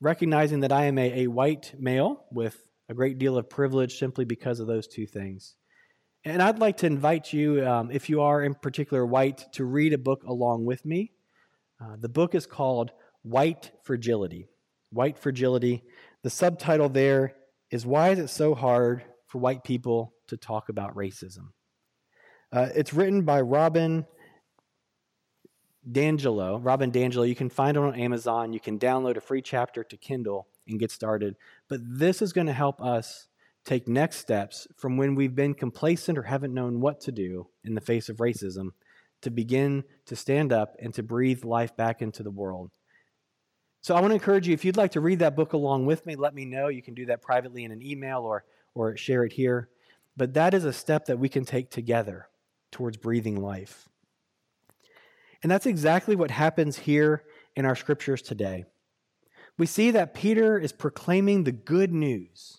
recognizing 0.00 0.60
that 0.60 0.72
I 0.72 0.86
am 0.86 0.98
a, 0.98 1.22
a 1.22 1.26
white 1.28 1.74
male 1.78 2.24
with 2.30 2.62
a 2.88 2.94
great 2.94 3.18
deal 3.18 3.38
of 3.38 3.48
privilege 3.48 3.98
simply 3.98 4.24
because 4.24 4.60
of 4.60 4.66
those 4.66 4.86
two 4.86 5.06
things. 5.06 5.54
And 6.24 6.42
I'd 6.42 6.58
like 6.58 6.76
to 6.78 6.86
invite 6.86 7.32
you, 7.32 7.66
um, 7.66 7.90
if 7.90 8.08
you 8.08 8.20
are 8.20 8.42
in 8.42 8.54
particular 8.54 9.04
white, 9.06 9.44
to 9.52 9.64
read 9.64 9.92
a 9.92 9.98
book 9.98 10.22
along 10.24 10.64
with 10.64 10.84
me. 10.84 11.12
Uh, 11.80 11.96
the 11.98 12.08
book 12.08 12.34
is 12.34 12.46
called 12.46 12.92
White 13.22 13.72
Fragility. 13.82 14.48
White 14.90 15.18
Fragility. 15.18 15.82
The 16.22 16.30
subtitle 16.30 16.88
there 16.88 17.34
is 17.70 17.86
Why 17.86 18.10
is 18.10 18.18
it 18.18 18.28
so 18.28 18.54
hard 18.54 19.02
for 19.26 19.38
white 19.38 19.64
people 19.64 20.14
to 20.28 20.36
talk 20.36 20.68
about 20.68 20.94
racism? 20.94 21.48
Uh, 22.52 22.68
it's 22.74 22.92
written 22.92 23.22
by 23.22 23.40
Robin 23.40 24.06
DiAngelo. 25.90 26.60
Robin 26.62 26.92
DiAngelo. 26.92 27.26
You 27.26 27.34
can 27.34 27.48
find 27.48 27.76
it 27.76 27.82
on 27.82 27.98
Amazon. 27.98 28.52
You 28.52 28.60
can 28.60 28.78
download 28.78 29.16
a 29.16 29.20
free 29.20 29.42
chapter 29.42 29.82
to 29.84 29.96
Kindle 29.96 30.46
and 30.68 30.78
get 30.78 30.90
started. 30.90 31.36
But 31.68 31.80
this 31.82 32.22
is 32.22 32.32
going 32.32 32.46
to 32.46 32.52
help 32.52 32.80
us 32.80 33.28
take 33.64 33.88
next 33.88 34.16
steps 34.16 34.66
from 34.76 34.96
when 34.96 35.14
we've 35.14 35.34
been 35.34 35.54
complacent 35.54 36.18
or 36.18 36.22
haven't 36.22 36.54
known 36.54 36.80
what 36.80 37.00
to 37.00 37.12
do 37.12 37.48
in 37.64 37.74
the 37.74 37.80
face 37.80 38.08
of 38.08 38.16
racism 38.18 38.70
to 39.22 39.30
begin 39.30 39.84
to 40.06 40.16
stand 40.16 40.52
up 40.52 40.74
and 40.80 40.92
to 40.94 41.02
breathe 41.02 41.44
life 41.44 41.76
back 41.76 42.02
into 42.02 42.22
the 42.22 42.30
world. 42.30 42.70
So 43.82 43.96
I 43.96 44.00
want 44.00 44.12
to 44.12 44.14
encourage 44.14 44.46
you, 44.46 44.54
if 44.54 44.64
you'd 44.64 44.76
like 44.76 44.92
to 44.92 45.00
read 45.00 45.18
that 45.18 45.34
book 45.34 45.54
along 45.54 45.86
with 45.86 46.06
me, 46.06 46.14
let 46.14 46.34
me 46.34 46.44
know. 46.44 46.68
You 46.68 46.82
can 46.82 46.94
do 46.94 47.06
that 47.06 47.20
privately 47.20 47.64
in 47.64 47.72
an 47.72 47.82
email 47.82 48.20
or, 48.20 48.44
or 48.74 48.96
share 48.96 49.24
it 49.24 49.32
here. 49.32 49.68
But 50.16 50.34
that 50.34 50.54
is 50.54 50.64
a 50.64 50.72
step 50.72 51.06
that 51.06 51.18
we 51.18 51.28
can 51.28 51.44
take 51.44 51.68
together 51.68 52.28
towards 52.70 52.96
breathing 52.96 53.40
life. 53.40 53.88
And 55.42 55.50
that's 55.50 55.66
exactly 55.66 56.14
what 56.14 56.30
happens 56.30 56.78
here 56.78 57.24
in 57.56 57.64
our 57.64 57.74
scriptures 57.74 58.22
today. 58.22 58.66
We 59.58 59.66
see 59.66 59.90
that 59.90 60.14
Peter 60.14 60.56
is 60.58 60.72
proclaiming 60.72 61.42
the 61.42 61.52
good 61.52 61.92
news. 61.92 62.58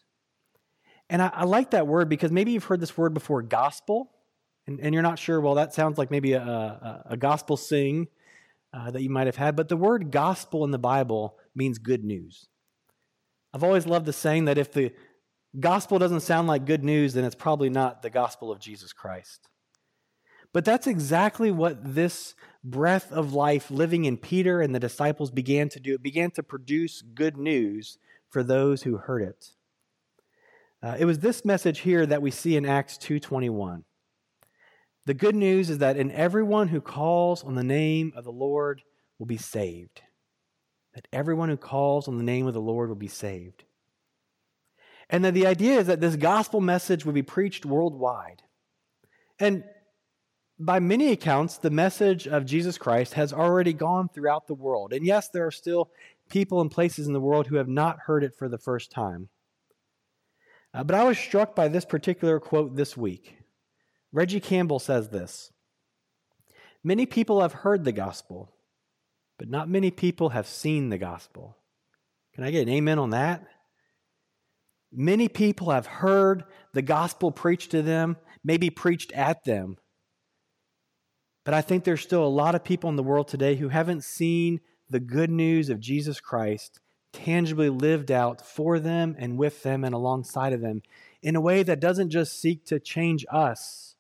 And 1.10 1.22
I, 1.22 1.32
I 1.34 1.44
like 1.46 1.72
that 1.72 1.88
word 1.88 2.10
because 2.10 2.32
maybe 2.32 2.52
you've 2.52 2.66
heard 2.66 2.82
this 2.82 2.98
word 2.98 3.14
before, 3.14 3.42
gospel, 3.42 4.12
and, 4.68 4.78
and 4.82 4.94
you're 4.94 5.04
not 5.04 5.20
sure, 5.20 5.40
well, 5.40 5.56
that 5.56 5.74
sounds 5.74 5.98
like 5.98 6.12
maybe 6.12 6.34
a, 6.34 6.42
a, 6.42 7.04
a 7.12 7.18
gospel 7.18 7.56
sing 7.56 8.08
uh, 8.74 8.92
that 8.92 9.02
you 9.02 9.10
might 9.10 9.28
have 9.28 9.36
had, 9.36 9.56
but 9.56 9.70
the 9.70 9.78
word 9.78 10.12
gospel 10.12 10.64
in 10.64 10.72
the 10.72 10.80
Bible 10.80 11.38
means 11.56 11.78
good 11.78 12.04
news. 12.04 12.48
I've 13.54 13.64
always 13.64 13.86
loved 13.86 14.08
the 14.08 14.14
saying 14.14 14.46
that 14.46 14.58
if 14.58 14.72
the 14.72 14.92
gospel 15.60 16.00
doesn't 16.00 16.22
sound 16.22 16.48
like 16.48 16.66
good 16.66 16.84
news, 16.84 17.14
then 17.14 17.24
it's 17.24 17.36
probably 17.36 17.70
not 17.70 18.02
the 18.02 18.10
gospel 18.10 18.52
of 18.52 18.60
Jesus 18.60 18.92
Christ. 18.92 19.48
But 20.54 20.66
that's 20.66 20.88
exactly 20.88 21.52
what 21.52 21.96
this 21.96 22.36
breath 22.64 23.12
of 23.12 23.34
life 23.34 23.70
living 23.70 24.06
in 24.06 24.18
Peter 24.18 24.62
and 24.62 24.74
the 24.74 24.80
disciples 24.80 25.32
began 25.32 25.70
to 25.70 25.80
do. 25.80 25.96
It 25.96 26.04
began 26.04 26.32
to 26.32 26.44
produce 26.44 27.02
good 27.02 27.38
news 27.38 27.98
for 28.30 28.44
those 28.44 28.84
who 28.84 28.98
heard 28.98 29.22
it. 29.24 29.50
Uh, 30.82 30.96
it 31.00 31.06
was 31.06 31.20
this 31.20 31.46
message 31.46 31.80
here 31.80 32.06
that 32.06 32.22
we 32.22 32.30
see 32.30 32.56
in 32.56 32.66
Acts 32.66 32.98
2:21. 32.98 33.84
The 35.06 35.14
good 35.14 35.36
news 35.36 35.70
is 35.70 35.80
that 35.80 35.98
in 35.98 36.12
everyone 36.12 36.70
who 36.70 36.80
calls 36.80 37.44
on 37.44 37.56
the 37.56 37.64
name 37.64 38.14
of 38.16 38.24
the 38.24 38.32
Lord 38.32 38.82
will 39.20 39.26
be 39.26 39.38
saved. 39.38 40.02
That 40.96 41.08
everyone 41.12 41.50
who 41.50 41.58
calls 41.58 42.08
on 42.08 42.18
the 42.18 42.24
name 42.24 42.48
of 42.48 42.54
the 42.54 42.62
Lord 42.62 42.90
will 42.90 42.96
be 42.96 43.08
saved. 43.08 43.64
And 45.10 45.26
that 45.26 45.34
the 45.34 45.48
idea 45.48 45.80
is 45.80 45.88
that 45.88 46.00
this 46.00 46.16
gospel 46.16 46.62
message 46.62 47.06
will 47.06 47.14
be 47.14 47.24
preached 47.24 47.66
worldwide. 47.66 48.42
And 49.40 49.64
by 50.58 50.80
many 50.80 51.12
accounts, 51.12 51.58
the 51.58 51.70
message 51.70 52.28
of 52.28 52.46
Jesus 52.46 52.78
Christ 52.78 53.16
has 53.16 53.34
already 53.34 53.74
gone 53.74 54.08
throughout 54.08 54.48
the 54.48 54.54
world. 54.54 54.94
And 54.94 55.06
yes, 55.06 55.30
there 55.30 55.46
are 55.46 55.52
still 55.52 55.90
people 56.30 56.62
and 56.62 56.72
places 56.72 57.08
in 57.08 57.14
the 57.14 57.20
world 57.20 57.48
who 57.48 57.58
have 57.58 57.68
not 57.68 58.00
heard 58.00 58.24
it 58.24 58.36
for 58.36 58.48
the 58.48 58.58
first 58.58 58.92
time. 58.92 59.30
Uh, 60.74 60.84
but 60.84 60.96
I 60.96 61.04
was 61.04 61.18
struck 61.18 61.56
by 61.56 61.68
this 61.68 61.86
particular 61.86 62.40
quote 62.40 62.76
this 62.76 62.96
week. 62.96 63.38
Reggie 64.14 64.40
Campbell 64.40 64.80
says 64.80 65.10
this 65.10 65.52
Many 66.84 67.06
people 67.06 67.42
have 67.42 67.54
heard 67.54 67.84
the 67.84 67.92
gospel, 67.92 68.54
but 69.38 69.50
not 69.50 69.68
many 69.68 69.92
people 69.92 70.30
have 70.30 70.48
seen 70.48 70.90
the 70.90 70.98
gospel. 70.98 71.58
Can 72.36 72.44
I 72.44 72.52
get 72.52 72.68
an 72.68 72.74
amen 72.74 73.00
on 73.00 73.10
that? 73.10 73.46
Many 74.92 75.28
people 75.28 75.72
have 75.72 75.88
heard 75.88 76.44
the 76.74 76.82
gospel 76.84 77.32
preached 77.32 77.72
to 77.72 77.82
them, 77.82 78.16
maybe 78.44 78.70
preached 78.70 79.12
at 79.14 79.44
them. 79.44 79.78
But 81.46 81.56
I 81.56 81.62
think 81.62 81.84
there's 81.84 82.02
still 82.02 82.24
a 82.24 82.28
lot 82.28 82.56
of 82.56 82.64
people 82.64 82.90
in 82.90 82.96
the 82.96 83.04
world 83.04 83.28
today 83.28 83.56
who 83.56 83.70
haven't 83.70 84.04
seen 84.04 84.62
the 84.90 85.00
good 85.00 85.32
news 85.32 85.70
of 85.70 85.80
Jesus 85.80 86.20
Christ 86.20 86.80
tangibly 87.12 87.70
lived 87.70 88.12
out 88.12 88.46
for 88.46 88.80
them 88.80 89.16
and 89.18 89.38
with 89.38 89.64
them 89.64 89.84
and 89.84 89.94
alongside 89.94 90.54
of 90.54 90.62
them 90.62 90.82
in 91.22 91.36
a 91.36 91.42
way 91.42 91.64
that 91.64 91.80
doesn't 91.80 92.10
just 92.10 92.40
seek 92.40 92.66
to 92.66 92.80
change 92.80 93.26
us 93.32 93.93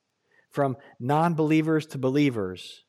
from 0.53 0.77
non 1.00 1.33
believers 1.33 1.86
to 1.88 1.98
believers, 1.98 2.86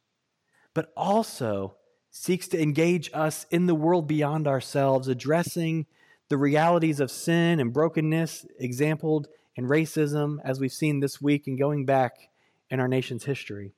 but 0.75 0.93
also 0.97 1.77
seeks 2.11 2.47
to 2.49 2.63
engage 2.63 3.11
us 3.13 3.47
in 3.51 3.67
the 3.67 3.75
world 3.75 4.07
beyond 4.07 4.47
ourselves, 4.47 5.09
addressing 5.09 5.87
the 6.29 6.37
realities 6.37 7.01
of 7.01 7.11
sin 7.11 7.59
and 7.59 7.73
brokenness 7.73 8.47
exampled 8.61 9.27
in 9.57 9.67
racism, 9.67 10.39
as 10.45 10.61
we've 10.61 10.73
seen 10.73 11.01
this 11.01 11.21
week 11.21 11.47
and 11.47 11.59
going 11.59 11.85
back 11.85 12.29
in 12.71 12.81
our 12.81 12.89
nation's 12.89 13.25
history. 13.25 13.73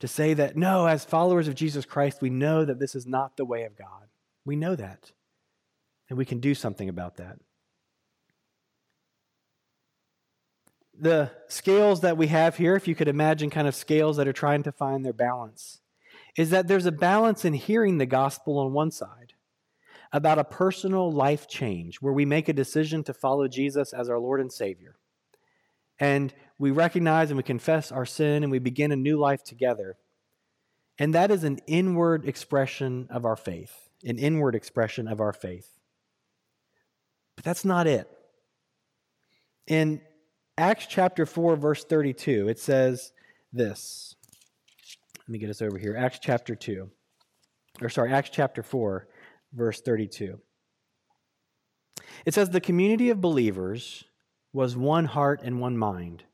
To 0.00 0.08
say 0.08 0.34
that, 0.34 0.56
no, 0.56 0.86
as 0.86 1.04
followers 1.04 1.48
of 1.48 1.54
Jesus 1.54 1.84
Christ, 1.84 2.22
we 2.22 2.30
know 2.30 2.64
that 2.64 2.78
this 2.78 2.94
is 2.94 3.06
not 3.06 3.36
the 3.36 3.44
way 3.44 3.64
of 3.64 3.76
God. 3.76 4.08
We 4.44 4.56
know 4.56 4.74
that. 4.74 5.12
And 6.08 6.18
we 6.18 6.24
can 6.24 6.40
do 6.40 6.54
something 6.54 6.88
about 6.88 7.16
that. 7.16 7.38
The 11.00 11.30
scales 11.48 12.02
that 12.02 12.18
we 12.18 12.26
have 12.26 12.58
here, 12.58 12.76
if 12.76 12.86
you 12.86 12.94
could 12.94 13.08
imagine 13.08 13.48
kind 13.48 13.66
of 13.66 13.74
scales 13.74 14.18
that 14.18 14.28
are 14.28 14.34
trying 14.34 14.62
to 14.64 14.72
find 14.72 15.02
their 15.02 15.14
balance, 15.14 15.80
is 16.36 16.50
that 16.50 16.68
there's 16.68 16.84
a 16.84 16.92
balance 16.92 17.46
in 17.46 17.54
hearing 17.54 17.96
the 17.96 18.04
gospel 18.04 18.58
on 18.58 18.74
one 18.74 18.90
side 18.90 19.32
about 20.12 20.38
a 20.38 20.44
personal 20.44 21.10
life 21.10 21.48
change 21.48 22.02
where 22.02 22.12
we 22.12 22.26
make 22.26 22.50
a 22.50 22.52
decision 22.52 23.02
to 23.04 23.14
follow 23.14 23.48
Jesus 23.48 23.94
as 23.94 24.10
our 24.10 24.18
Lord 24.18 24.42
and 24.42 24.52
Savior. 24.52 24.96
And 25.98 26.34
we 26.58 26.70
recognize 26.70 27.30
and 27.30 27.38
we 27.38 27.44
confess 27.44 27.90
our 27.90 28.06
sin 28.06 28.42
and 28.42 28.52
we 28.52 28.58
begin 28.58 28.92
a 28.92 28.96
new 28.96 29.18
life 29.18 29.42
together. 29.42 29.96
And 30.98 31.14
that 31.14 31.30
is 31.30 31.44
an 31.44 31.60
inward 31.66 32.28
expression 32.28 33.08
of 33.10 33.24
our 33.24 33.36
faith, 33.36 33.88
an 34.04 34.18
inward 34.18 34.54
expression 34.54 35.08
of 35.08 35.18
our 35.18 35.32
faith. 35.32 35.78
But 37.36 37.44
that's 37.46 37.64
not 37.64 37.86
it. 37.86 38.06
In 39.66 40.02
Acts 40.60 40.84
chapter 40.86 41.24
4, 41.24 41.56
verse 41.56 41.84
32, 41.84 42.50
it 42.50 42.58
says 42.58 43.14
this. 43.50 44.14
Let 45.20 45.28
me 45.30 45.38
get 45.38 45.48
us 45.48 45.62
over 45.62 45.78
here. 45.78 45.96
Acts 45.96 46.18
chapter 46.20 46.54
2. 46.54 46.86
Or 47.80 47.88
sorry, 47.88 48.12
Acts 48.12 48.28
chapter 48.28 48.62
4, 48.62 49.08
verse 49.54 49.80
32. 49.80 50.38
It 52.26 52.34
says, 52.34 52.50
The 52.50 52.60
community 52.60 53.08
of 53.08 53.22
believers 53.22 54.04
was 54.52 54.76
one 54.76 55.06
heart 55.06 55.40
and 55.42 55.62
one 55.62 55.78
mind. 55.78 56.24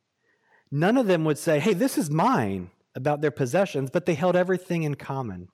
None 0.72 0.96
of 0.96 1.06
them 1.06 1.24
would 1.24 1.38
say, 1.38 1.60
Hey, 1.60 1.74
this 1.74 1.96
is 1.96 2.10
mine 2.10 2.70
about 2.96 3.20
their 3.20 3.30
possessions, 3.30 3.90
but 3.92 4.06
they 4.06 4.14
held 4.14 4.34
everything 4.34 4.82
in 4.82 4.96
common. 4.96 5.50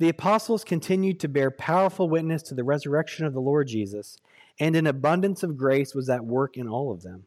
The 0.00 0.08
apostles 0.08 0.64
continued 0.64 1.20
to 1.20 1.28
bear 1.28 1.52
powerful 1.52 2.08
witness 2.08 2.42
to 2.44 2.56
the 2.56 2.64
resurrection 2.64 3.24
of 3.24 3.34
the 3.34 3.40
Lord 3.40 3.68
Jesus, 3.68 4.18
and 4.58 4.74
an 4.74 4.88
abundance 4.88 5.44
of 5.44 5.56
grace 5.56 5.94
was 5.94 6.10
at 6.10 6.24
work 6.24 6.56
in 6.56 6.66
all 6.66 6.90
of 6.90 7.02
them. 7.02 7.26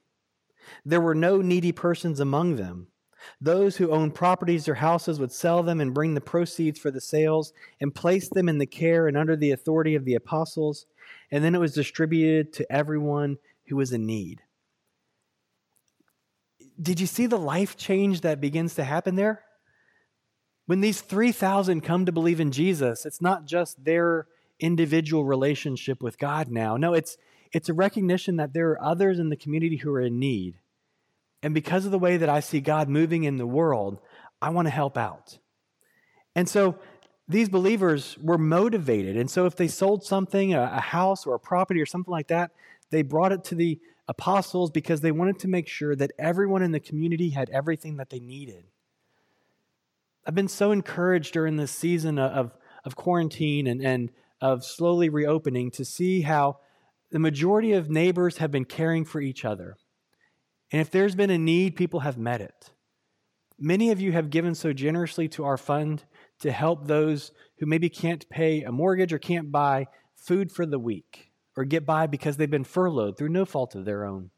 There 0.86 1.01
were 1.01 1.15
no 1.15 1.41
needy 1.41 1.71
persons 1.71 2.19
among 2.19 2.56
them. 2.56 2.88
Those 3.41 3.78
who 3.78 3.91
owned 3.91 4.15
properties 4.15 4.67
or 4.67 4.75
houses 4.75 5.19
would 5.19 5.32
sell 5.32 5.63
them 5.63 5.82
and 5.82 5.93
bring 5.93 6.13
the 6.13 6.21
proceeds 6.21 6.80
for 6.80 6.91
the 6.91 7.01
sales 7.01 7.54
and 7.82 7.93
place 7.93 8.30
them 8.30 8.47
in 8.49 8.58
the 8.58 8.65
care 8.65 9.08
and 9.08 9.17
under 9.17 9.36
the 9.36 9.51
authority 9.51 9.95
of 9.95 10.06
the 10.06 10.15
apostles, 10.15 10.86
and 11.32 11.43
then 11.43 11.56
it 11.56 11.60
was 11.60 11.73
distributed 11.73 12.54
to 12.54 12.71
everyone 12.71 13.38
who 13.67 13.75
was 13.75 13.91
in 13.91 14.06
need. 14.06 14.41
Did 16.82 16.99
you 16.99 17.08
see 17.08 17.25
the 17.25 17.38
life 17.38 17.78
change 17.78 18.21
that 18.21 18.41
begins 18.41 18.75
to 18.75 18.84
happen 18.84 19.15
there? 19.15 19.43
When 20.65 20.82
these 20.82 21.01
3,000 21.01 21.82
come 21.82 22.06
to 22.06 22.12
believe 22.12 22.39
in 22.39 22.51
Jesus, 22.51 23.06
it's 23.06 23.21
not 23.21 23.45
just 23.45 23.84
their 23.84 24.28
individual 24.60 25.23
relationship 25.23 26.01
with 26.01 26.17
God 26.17 26.49
now. 26.49 26.75
No, 26.75 26.93
it's, 26.93 27.17
it's 27.56 27.70
a 27.70 27.74
recognition 27.74 28.36
that 28.36 28.52
there 28.52 28.72
are 28.72 28.84
others 28.84 29.18
in 29.18 29.30
the 29.30 29.38
community 29.38 29.78
who 29.78 29.89
are 29.89 30.02
in 30.02 30.20
need. 30.20 30.58
And 31.41 31.54
because 31.54 31.86
of 31.86 31.91
the 31.91 31.98
way 31.98 32.18
that 32.18 32.28
I 32.28 32.41
see 32.41 32.60
God 32.60 32.89
moving 32.89 33.24
in 33.24 33.38
the 33.38 33.48
world, 33.48 34.02
I 34.41 34.50
want 34.50 34.65
to 34.65 34.74
help 34.74 34.98
out. 34.98 35.38
And 36.36 36.50
so 36.50 36.78
these 37.30 37.48
believers 37.48 38.18
were 38.22 38.38
motivated. 38.38 39.15
And 39.15 39.32
so 39.32 39.46
if 39.46 39.56
they 39.56 39.70
sold 39.70 40.04
something, 40.04 40.54
a, 40.54 40.82
house 40.82 41.26
or 41.26 41.34
a 41.34 41.39
property 41.39 41.80
or 41.80 41.86
something 41.86 42.12
like 42.12 42.28
that, 42.28 42.52
they 42.89 43.04
brought 43.04 43.32
it 43.32 43.46
to 43.46 43.56
the 43.56 43.80
apostles 44.10 44.70
because 44.70 45.00
they 45.00 45.13
wanted 45.13 45.39
to 45.39 45.48
make 45.48 45.70
sure 45.70 45.96
that 45.96 46.12
everyone 46.20 46.62
in 46.62 46.74
the 46.74 46.82
community 46.82 47.30
had 47.30 47.50
everything 47.52 47.96
that 47.96 48.10
they 48.10 48.20
needed. 48.20 48.65
I've 50.28 50.36
been 50.36 50.50
so 50.50 50.74
encouraged 50.74 51.32
during 51.32 51.56
this 51.56 51.72
season 51.72 52.20
of, 52.20 52.52
of 52.84 52.98
quarantine 52.98 53.65
and, 53.65 53.82
and 53.82 54.12
of 54.41 54.65
slowly 54.65 55.08
reopening 55.08 55.72
to 55.72 55.86
see 55.86 56.20
how 56.20 56.58
the 57.15 57.19
majority 57.19 57.71
of 57.71 57.89
neighbors 57.89 58.39
have 58.39 58.51
been 58.51 58.65
caring 58.65 59.06
for 59.06 59.21
each 59.21 59.45
other. 59.45 59.78
And 60.69 60.82
if 60.82 60.91
there's 60.91 61.15
been 61.15 61.30
a 61.30 61.38
need, 61.38 61.78
people 61.78 62.01
have 62.01 62.17
met 62.17 62.41
it. 62.41 62.71
Many 63.58 63.89
of 63.91 64.01
you 64.01 64.12
have 64.12 64.30
given 64.30 64.54
so 64.54 64.73
generously 64.73 65.30
to 65.30 65.45
our 65.45 65.56
fund 65.56 66.04
to 66.39 66.51
help 66.51 66.88
those 66.88 67.32
who 67.60 67.67
maybe 67.67 67.88
can't 67.88 68.28
pay 68.30 68.63
a 68.63 68.71
mortgage 68.73 69.13
or 69.13 69.17
can't 69.17 69.49
buy 69.49 69.88
food 70.17 70.51
for 70.51 70.65
the 70.65 70.78
week 70.78 71.32
or 71.56 71.63
get 71.63 71.86
by 71.86 72.06
because 72.06 72.36
they've 72.36 72.51
been 72.51 72.65
furloughed 72.65 73.17
through 73.17 73.30
no 73.30 73.45
fault 73.45 73.75
of 73.75 73.86
their 73.86 74.04
own. 74.04 74.30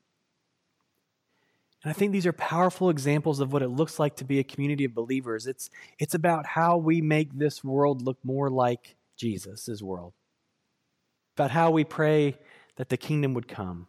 And 1.83 1.89
I 1.89 1.93
think 1.93 2.11
these 2.11 2.27
are 2.27 2.33
powerful 2.33 2.91
examples 2.91 3.39
of 3.39 3.51
what 3.51 3.63
it 3.63 3.69
looks 3.69 3.97
like 3.97 4.17
to 4.17 4.23
be 4.23 4.37
a 4.37 4.43
community 4.43 4.85
of 4.85 4.93
believers. 4.93 5.47
It's, 5.47 5.71
it's 5.97 6.13
about 6.13 6.45
how 6.45 6.77
we 6.77 7.01
make 7.01 7.39
this 7.39 7.63
world 7.63 8.03
look 8.03 8.19
more 8.23 8.51
like 8.51 8.97
Jesus' 9.15 9.81
world, 9.81 10.13
about 11.35 11.49
how 11.49 11.71
we 11.71 11.83
pray 11.83 12.37
that 12.77 12.89
the 12.89 12.97
kingdom 12.97 13.33
would 13.33 13.47
come. 13.47 13.87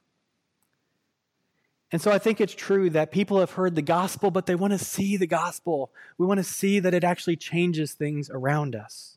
And 1.90 2.02
so 2.02 2.10
I 2.10 2.18
think 2.18 2.40
it's 2.40 2.54
true 2.54 2.90
that 2.90 3.10
people 3.10 3.40
have 3.40 3.52
heard 3.52 3.74
the 3.74 3.82
gospel, 3.82 4.30
but 4.30 4.46
they 4.46 4.54
want 4.54 4.72
to 4.72 4.78
see 4.78 5.16
the 5.16 5.26
gospel. 5.26 5.90
We 6.18 6.26
want 6.26 6.38
to 6.38 6.44
see 6.44 6.80
that 6.80 6.92
it 6.92 7.04
actually 7.04 7.36
changes 7.36 7.92
things 7.92 8.28
around 8.30 8.76
us. 8.76 9.16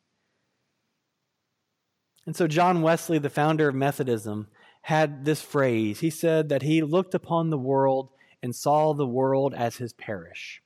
And 2.26 2.36
so, 2.36 2.48
John 2.48 2.82
Wesley, 2.82 3.18
the 3.18 3.30
founder 3.30 3.68
of 3.68 3.76
Methodism, 3.76 4.48
had 4.84 5.26
this 5.26 5.42
phrase. 5.42 6.00
He 6.00 6.10
said 6.10 6.50
that 6.50 6.62
he 6.62 6.82
looked 6.82 7.14
upon 7.14 7.50
the 7.50 7.58
world 7.58 8.10
and 8.42 8.56
saw 8.56 8.94
the 8.94 9.08
world 9.08 9.54
as 9.54 9.78
his 9.78 9.92
parish. 9.94 10.62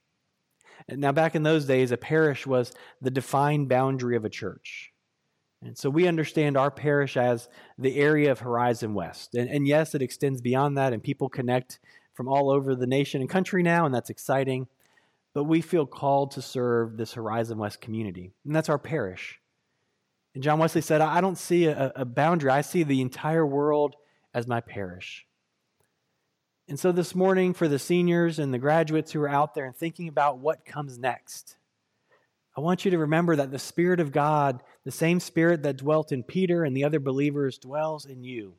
Now, 0.87 1.11
back 1.11 1.33
in 1.33 1.43
those 1.43 1.65
days, 1.65 1.91
a 1.91 1.97
parish 1.97 2.45
was 2.45 2.71
the 3.01 3.09
defined 3.09 3.69
boundary 3.69 4.15
of 4.15 4.25
a 4.25 4.29
church. 4.29 4.91
And 5.65 5.75
so 5.75 5.89
we 5.89 6.07
understand 6.07 6.57
our 6.57 6.69
parish 6.69 7.17
as 7.17 7.49
the 7.79 7.97
area 7.97 8.31
of 8.31 8.39
Horizon 8.39 8.93
West. 8.93 9.33
And, 9.33 9.49
and 9.49 9.67
yes, 9.67 9.95
it 9.95 10.01
extends 10.03 10.39
beyond 10.39 10.77
that, 10.77 10.93
and 10.93 11.01
people 11.01 11.27
connect 11.27 11.79
from 12.13 12.27
all 12.27 12.51
over 12.51 12.75
the 12.75 12.85
nation 12.85 13.19
and 13.19 13.29
country 13.29 13.63
now, 13.63 13.85
and 13.85 13.93
that's 13.93 14.11
exciting. 14.11 14.67
But 15.33 15.45
we 15.45 15.61
feel 15.61 15.87
called 15.87 16.31
to 16.31 16.41
serve 16.41 16.97
this 16.97 17.13
Horizon 17.13 17.57
West 17.57 17.81
community, 17.81 18.31
and 18.45 18.55
that's 18.55 18.69
our 18.69 18.77
parish. 18.77 19.41
And 20.35 20.43
John 20.43 20.59
Wesley 20.59 20.81
said, 20.81 21.01
I 21.01 21.19
don't 21.19 21.37
see 21.37 21.65
a, 21.65 21.91
a 21.95 22.05
boundary, 22.05 22.51
I 22.51 22.61
see 22.61 22.83
the 22.83 23.01
entire 23.01 23.45
world 23.45 23.95
as 24.35 24.47
my 24.47 24.61
parish. 24.61 25.25
And 26.67 26.79
so 26.79 26.91
this 26.91 27.15
morning, 27.15 27.53
for 27.53 27.67
the 27.67 27.79
seniors 27.79 28.37
and 28.37 28.53
the 28.53 28.59
graduates 28.59 29.11
who 29.11 29.21
are 29.21 29.29
out 29.29 29.55
there 29.55 29.65
and 29.65 29.75
thinking 29.75 30.07
about 30.07 30.37
what 30.37 30.63
comes 30.63 30.99
next, 30.99 31.57
I 32.57 32.61
want 32.61 32.85
you 32.85 32.91
to 32.91 32.97
remember 32.97 33.35
that 33.35 33.51
the 33.51 33.59
Spirit 33.59 33.99
of 33.99 34.11
God, 34.11 34.63
the 34.85 34.91
same 34.91 35.19
Spirit 35.19 35.63
that 35.63 35.77
dwelt 35.77 36.11
in 36.11 36.23
Peter 36.23 36.63
and 36.63 36.75
the 36.75 36.85
other 36.85 36.99
believers, 36.99 37.57
dwells 37.57 38.05
in 38.05 38.23
you 38.23 38.55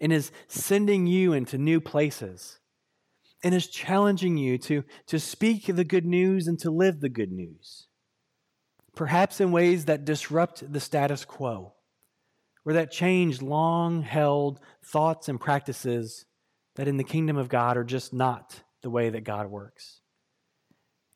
and 0.00 0.12
is 0.12 0.32
sending 0.48 1.06
you 1.06 1.32
into 1.32 1.58
new 1.58 1.80
places 1.80 2.58
and 3.42 3.54
is 3.54 3.66
challenging 3.66 4.36
you 4.36 4.58
to, 4.58 4.84
to 5.06 5.18
speak 5.18 5.66
the 5.66 5.84
good 5.84 6.06
news 6.06 6.46
and 6.46 6.58
to 6.60 6.70
live 6.70 7.00
the 7.00 7.08
good 7.08 7.32
news. 7.32 7.86
Perhaps 8.94 9.40
in 9.40 9.52
ways 9.52 9.86
that 9.86 10.04
disrupt 10.04 10.70
the 10.70 10.80
status 10.80 11.24
quo, 11.24 11.72
or 12.66 12.74
that 12.74 12.90
change 12.90 13.40
long 13.40 14.02
held 14.02 14.60
thoughts 14.84 15.28
and 15.28 15.40
practices 15.40 16.26
that 16.76 16.88
in 16.88 16.98
the 16.98 17.04
kingdom 17.04 17.36
of 17.36 17.48
God 17.48 17.76
are 17.76 17.84
just 17.84 18.12
not 18.12 18.60
the 18.82 18.90
way 18.90 19.08
that 19.10 19.24
God 19.24 19.50
works. 19.50 20.00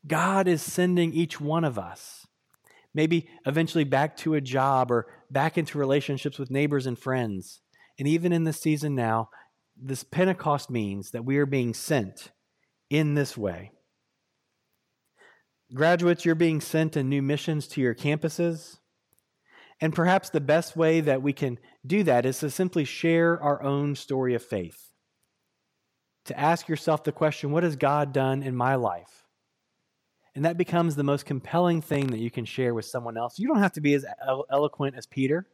God 0.07 0.49
is 0.49 0.63
sending 0.63 1.13
each 1.13 1.41
one 1.41 1.65
of 1.65 1.79
us, 1.79 2.27
maybe 2.93 3.29
eventually 3.47 3.85
back 3.85 4.17
to 4.19 4.35
a 4.35 4.41
job 4.41 4.91
or 4.91 5.07
back 5.31 5.57
into 5.57 5.79
relationships 5.79 6.39
with 6.39 6.51
neighbors 6.51 6.87
and 6.87 6.99
friends. 6.99 7.61
And 7.99 8.07
even 8.07 8.33
in 8.33 8.45
this 8.45 8.61
season 8.61 8.95
now, 8.95 9.31
this 9.77 10.05
Pentecost 10.05 10.71
means 10.71 11.11
that 11.11 11.25
we 11.25 11.39
are 11.39 11.47
being 11.47 11.75
sent 11.75 12.33
in 12.91 13.15
this 13.15 13.37
way. 13.37 13.73
Graduates, 15.73 16.25
you're 16.25 16.35
being 16.35 16.61
sent 16.61 16.97
in 16.97 17.09
new 17.09 17.23
missions 17.23 17.67
to 17.69 17.81
your 17.81 17.95
campuses. 17.95 18.79
And 19.81 19.95
perhaps 19.95 20.31
the 20.31 20.41
best 20.41 20.77
way 20.77 21.01
that 21.01 21.23
we 21.23 21.33
can 21.33 21.59
do 21.85 22.05
that 22.05 22.25
is 22.25 22.39
to 22.41 22.51
simply 22.51 22.85
share 22.85 23.43
our 23.43 23.63
own 23.63 23.97
story 23.97 24.35
of 24.35 24.43
faith. 24.43 24.93
To 26.27 26.39
ask 26.39 26.69
yourself 26.69 27.03
the 27.03 27.13
question, 27.13 27.51
what 27.51 27.65
has 27.65 27.77
God 27.77 28.13
done 28.13 28.43
in 28.43 28.55
my 28.55 28.77
life? 28.77 29.24
And 30.35 30.45
that 30.45 30.57
becomes 30.57 30.97
the 30.97 31.05
most 31.05 31.27
compelling 31.27 31.81
thing 31.81 32.09
that 32.09 32.19
you 32.19 32.31
can 32.31 32.45
share 32.45 32.75
with 32.75 32.85
someone 32.85 33.17
else. 33.17 33.39
You 33.39 33.47
don't 33.47 33.61
have 33.61 33.73
to 33.75 33.81
be 33.81 33.95
as 33.95 34.05
eloquent 34.51 34.97
as 34.97 35.07
Peter. 35.07 35.47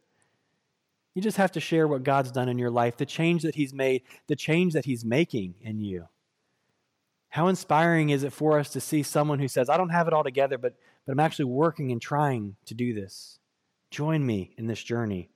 You 1.13 1.21
just 1.21 1.37
have 1.37 1.51
to 1.51 1.59
share 1.59 1.87
what 1.87 2.03
God's 2.03 2.31
done 2.31 2.49
in 2.49 2.57
your 2.57 2.71
life, 2.71 2.97
the 2.97 3.05
change 3.05 3.43
that 3.43 3.55
He's 3.55 3.73
made, 3.73 4.01
the 4.27 4.35
change 4.35 4.73
that 4.73 4.85
He's 4.85 5.05
making 5.05 5.55
in 5.61 5.81
you. 5.81 6.07
How 7.29 7.47
inspiring 7.47 8.09
is 8.09 8.23
it 8.23 8.33
for 8.33 8.59
us 8.59 8.69
to 8.71 8.81
see 8.81 9.03
someone 9.03 9.39
who 9.39 9.47
says, 9.47 9.69
I 9.69 9.77
don't 9.77 9.89
have 9.89 10.07
it 10.07 10.13
all 10.13 10.23
together, 10.23 10.57
but, 10.57 10.75
but 11.05 11.11
I'm 11.11 11.19
actually 11.19 11.45
working 11.45 11.91
and 11.91 12.01
trying 12.01 12.55
to 12.65 12.73
do 12.73 12.93
this? 12.93 13.39
Join 13.89 14.25
me 14.25 14.53
in 14.57 14.67
this 14.67 14.81
journey. 14.81 15.29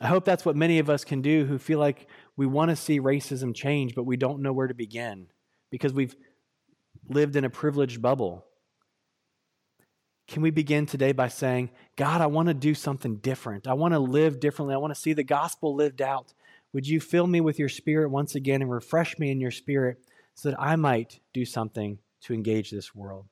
I 0.00 0.06
hope 0.06 0.24
that's 0.24 0.46
what 0.46 0.56
many 0.56 0.78
of 0.78 0.88
us 0.88 1.04
can 1.04 1.20
do 1.20 1.44
who 1.44 1.58
feel 1.58 1.78
like 1.78 2.06
we 2.36 2.46
want 2.46 2.70
to 2.70 2.76
see 2.76 3.00
racism 3.00 3.54
change, 3.54 3.94
but 3.94 4.04
we 4.04 4.16
don't 4.16 4.40
know 4.40 4.52
where 4.52 4.66
to 4.66 4.74
begin 4.74 5.26
because 5.70 5.92
we've 5.92 6.16
lived 7.10 7.36
in 7.36 7.44
a 7.44 7.50
privileged 7.50 8.00
bubble. 8.00 8.46
Can 10.28 10.42
we 10.42 10.50
begin 10.50 10.86
today 10.86 11.12
by 11.12 11.28
saying, 11.28 11.70
God, 11.96 12.20
I 12.20 12.26
want 12.26 12.48
to 12.48 12.54
do 12.54 12.72
something 12.72 13.16
different. 13.16 13.66
I 13.66 13.74
want 13.74 13.94
to 13.94 13.98
live 13.98 14.38
differently. 14.38 14.74
I 14.74 14.78
want 14.78 14.94
to 14.94 15.00
see 15.00 15.12
the 15.12 15.24
gospel 15.24 15.74
lived 15.74 16.00
out. 16.00 16.32
Would 16.72 16.86
you 16.86 17.00
fill 17.00 17.26
me 17.26 17.40
with 17.40 17.58
your 17.58 17.68
spirit 17.68 18.10
once 18.10 18.36
again 18.36 18.62
and 18.62 18.70
refresh 18.70 19.18
me 19.18 19.32
in 19.32 19.40
your 19.40 19.50
spirit 19.50 19.98
so 20.36 20.50
that 20.50 20.60
I 20.60 20.76
might 20.76 21.18
do 21.34 21.44
something 21.44 21.98
to 22.22 22.32
engage 22.32 22.70
this 22.70 22.94
world? 22.94 23.26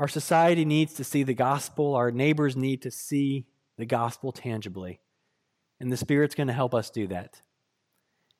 Our 0.00 0.08
society 0.08 0.64
needs 0.64 0.94
to 0.94 1.04
see 1.04 1.22
the 1.22 1.34
gospel. 1.34 1.94
Our 1.94 2.10
neighbors 2.10 2.56
need 2.56 2.82
to 2.82 2.90
see 2.90 3.46
the 3.76 3.86
gospel 3.86 4.32
tangibly. 4.32 5.00
And 5.80 5.92
the 5.92 5.96
Spirit's 5.96 6.34
going 6.34 6.48
to 6.48 6.52
help 6.52 6.74
us 6.74 6.90
do 6.90 7.06
that. 7.08 7.40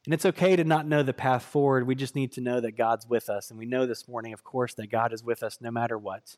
And 0.09 0.14
it's 0.14 0.25
okay 0.25 0.57
to 0.57 0.64
not 0.64 0.87
know 0.87 1.03
the 1.03 1.12
path 1.12 1.42
forward. 1.42 1.87
We 1.87 1.94
just 1.94 2.14
need 2.14 2.33
to 2.33 2.40
know 2.40 2.62
that 2.62 2.79
God's 2.79 3.07
with 3.07 3.29
us. 3.29 3.51
And 3.51 3.59
we 3.59 3.66
know 3.66 3.85
this 3.85 4.09
morning, 4.09 4.33
of 4.33 4.42
course, 4.42 4.73
that 4.77 4.90
God 4.90 5.12
is 5.12 5.23
with 5.23 5.42
us 5.42 5.59
no 5.61 5.71
matter 5.71 5.99
what, 5.99 6.35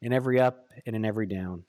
in 0.00 0.12
every 0.12 0.40
up 0.40 0.66
and 0.84 0.96
in 0.96 1.04
every 1.04 1.28
down. 1.28 1.62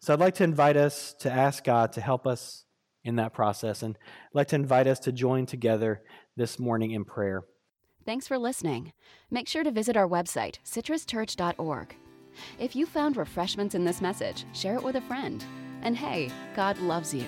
So 0.00 0.14
I'd 0.14 0.20
like 0.20 0.36
to 0.36 0.44
invite 0.44 0.78
us 0.78 1.14
to 1.18 1.30
ask 1.30 1.62
God 1.62 1.92
to 1.92 2.00
help 2.00 2.26
us 2.26 2.64
in 3.04 3.16
that 3.16 3.34
process. 3.34 3.82
And 3.82 3.98
I'd 3.98 4.34
like 4.34 4.48
to 4.48 4.56
invite 4.56 4.86
us 4.86 4.98
to 5.00 5.12
join 5.12 5.44
together 5.44 6.00
this 6.38 6.58
morning 6.58 6.92
in 6.92 7.04
prayer. 7.04 7.42
Thanks 8.06 8.26
for 8.26 8.38
listening. 8.38 8.94
Make 9.30 9.46
sure 9.46 9.62
to 9.62 9.70
visit 9.70 9.94
our 9.94 10.08
website, 10.08 10.56
citruschurch.org. 10.64 11.96
If 12.58 12.74
you 12.74 12.86
found 12.86 13.18
refreshments 13.18 13.74
in 13.74 13.84
this 13.84 14.00
message, 14.00 14.46
share 14.54 14.76
it 14.76 14.82
with 14.82 14.96
a 14.96 15.02
friend. 15.02 15.44
And 15.82 15.94
hey, 15.94 16.30
God 16.56 16.78
loves 16.78 17.12
you. 17.12 17.26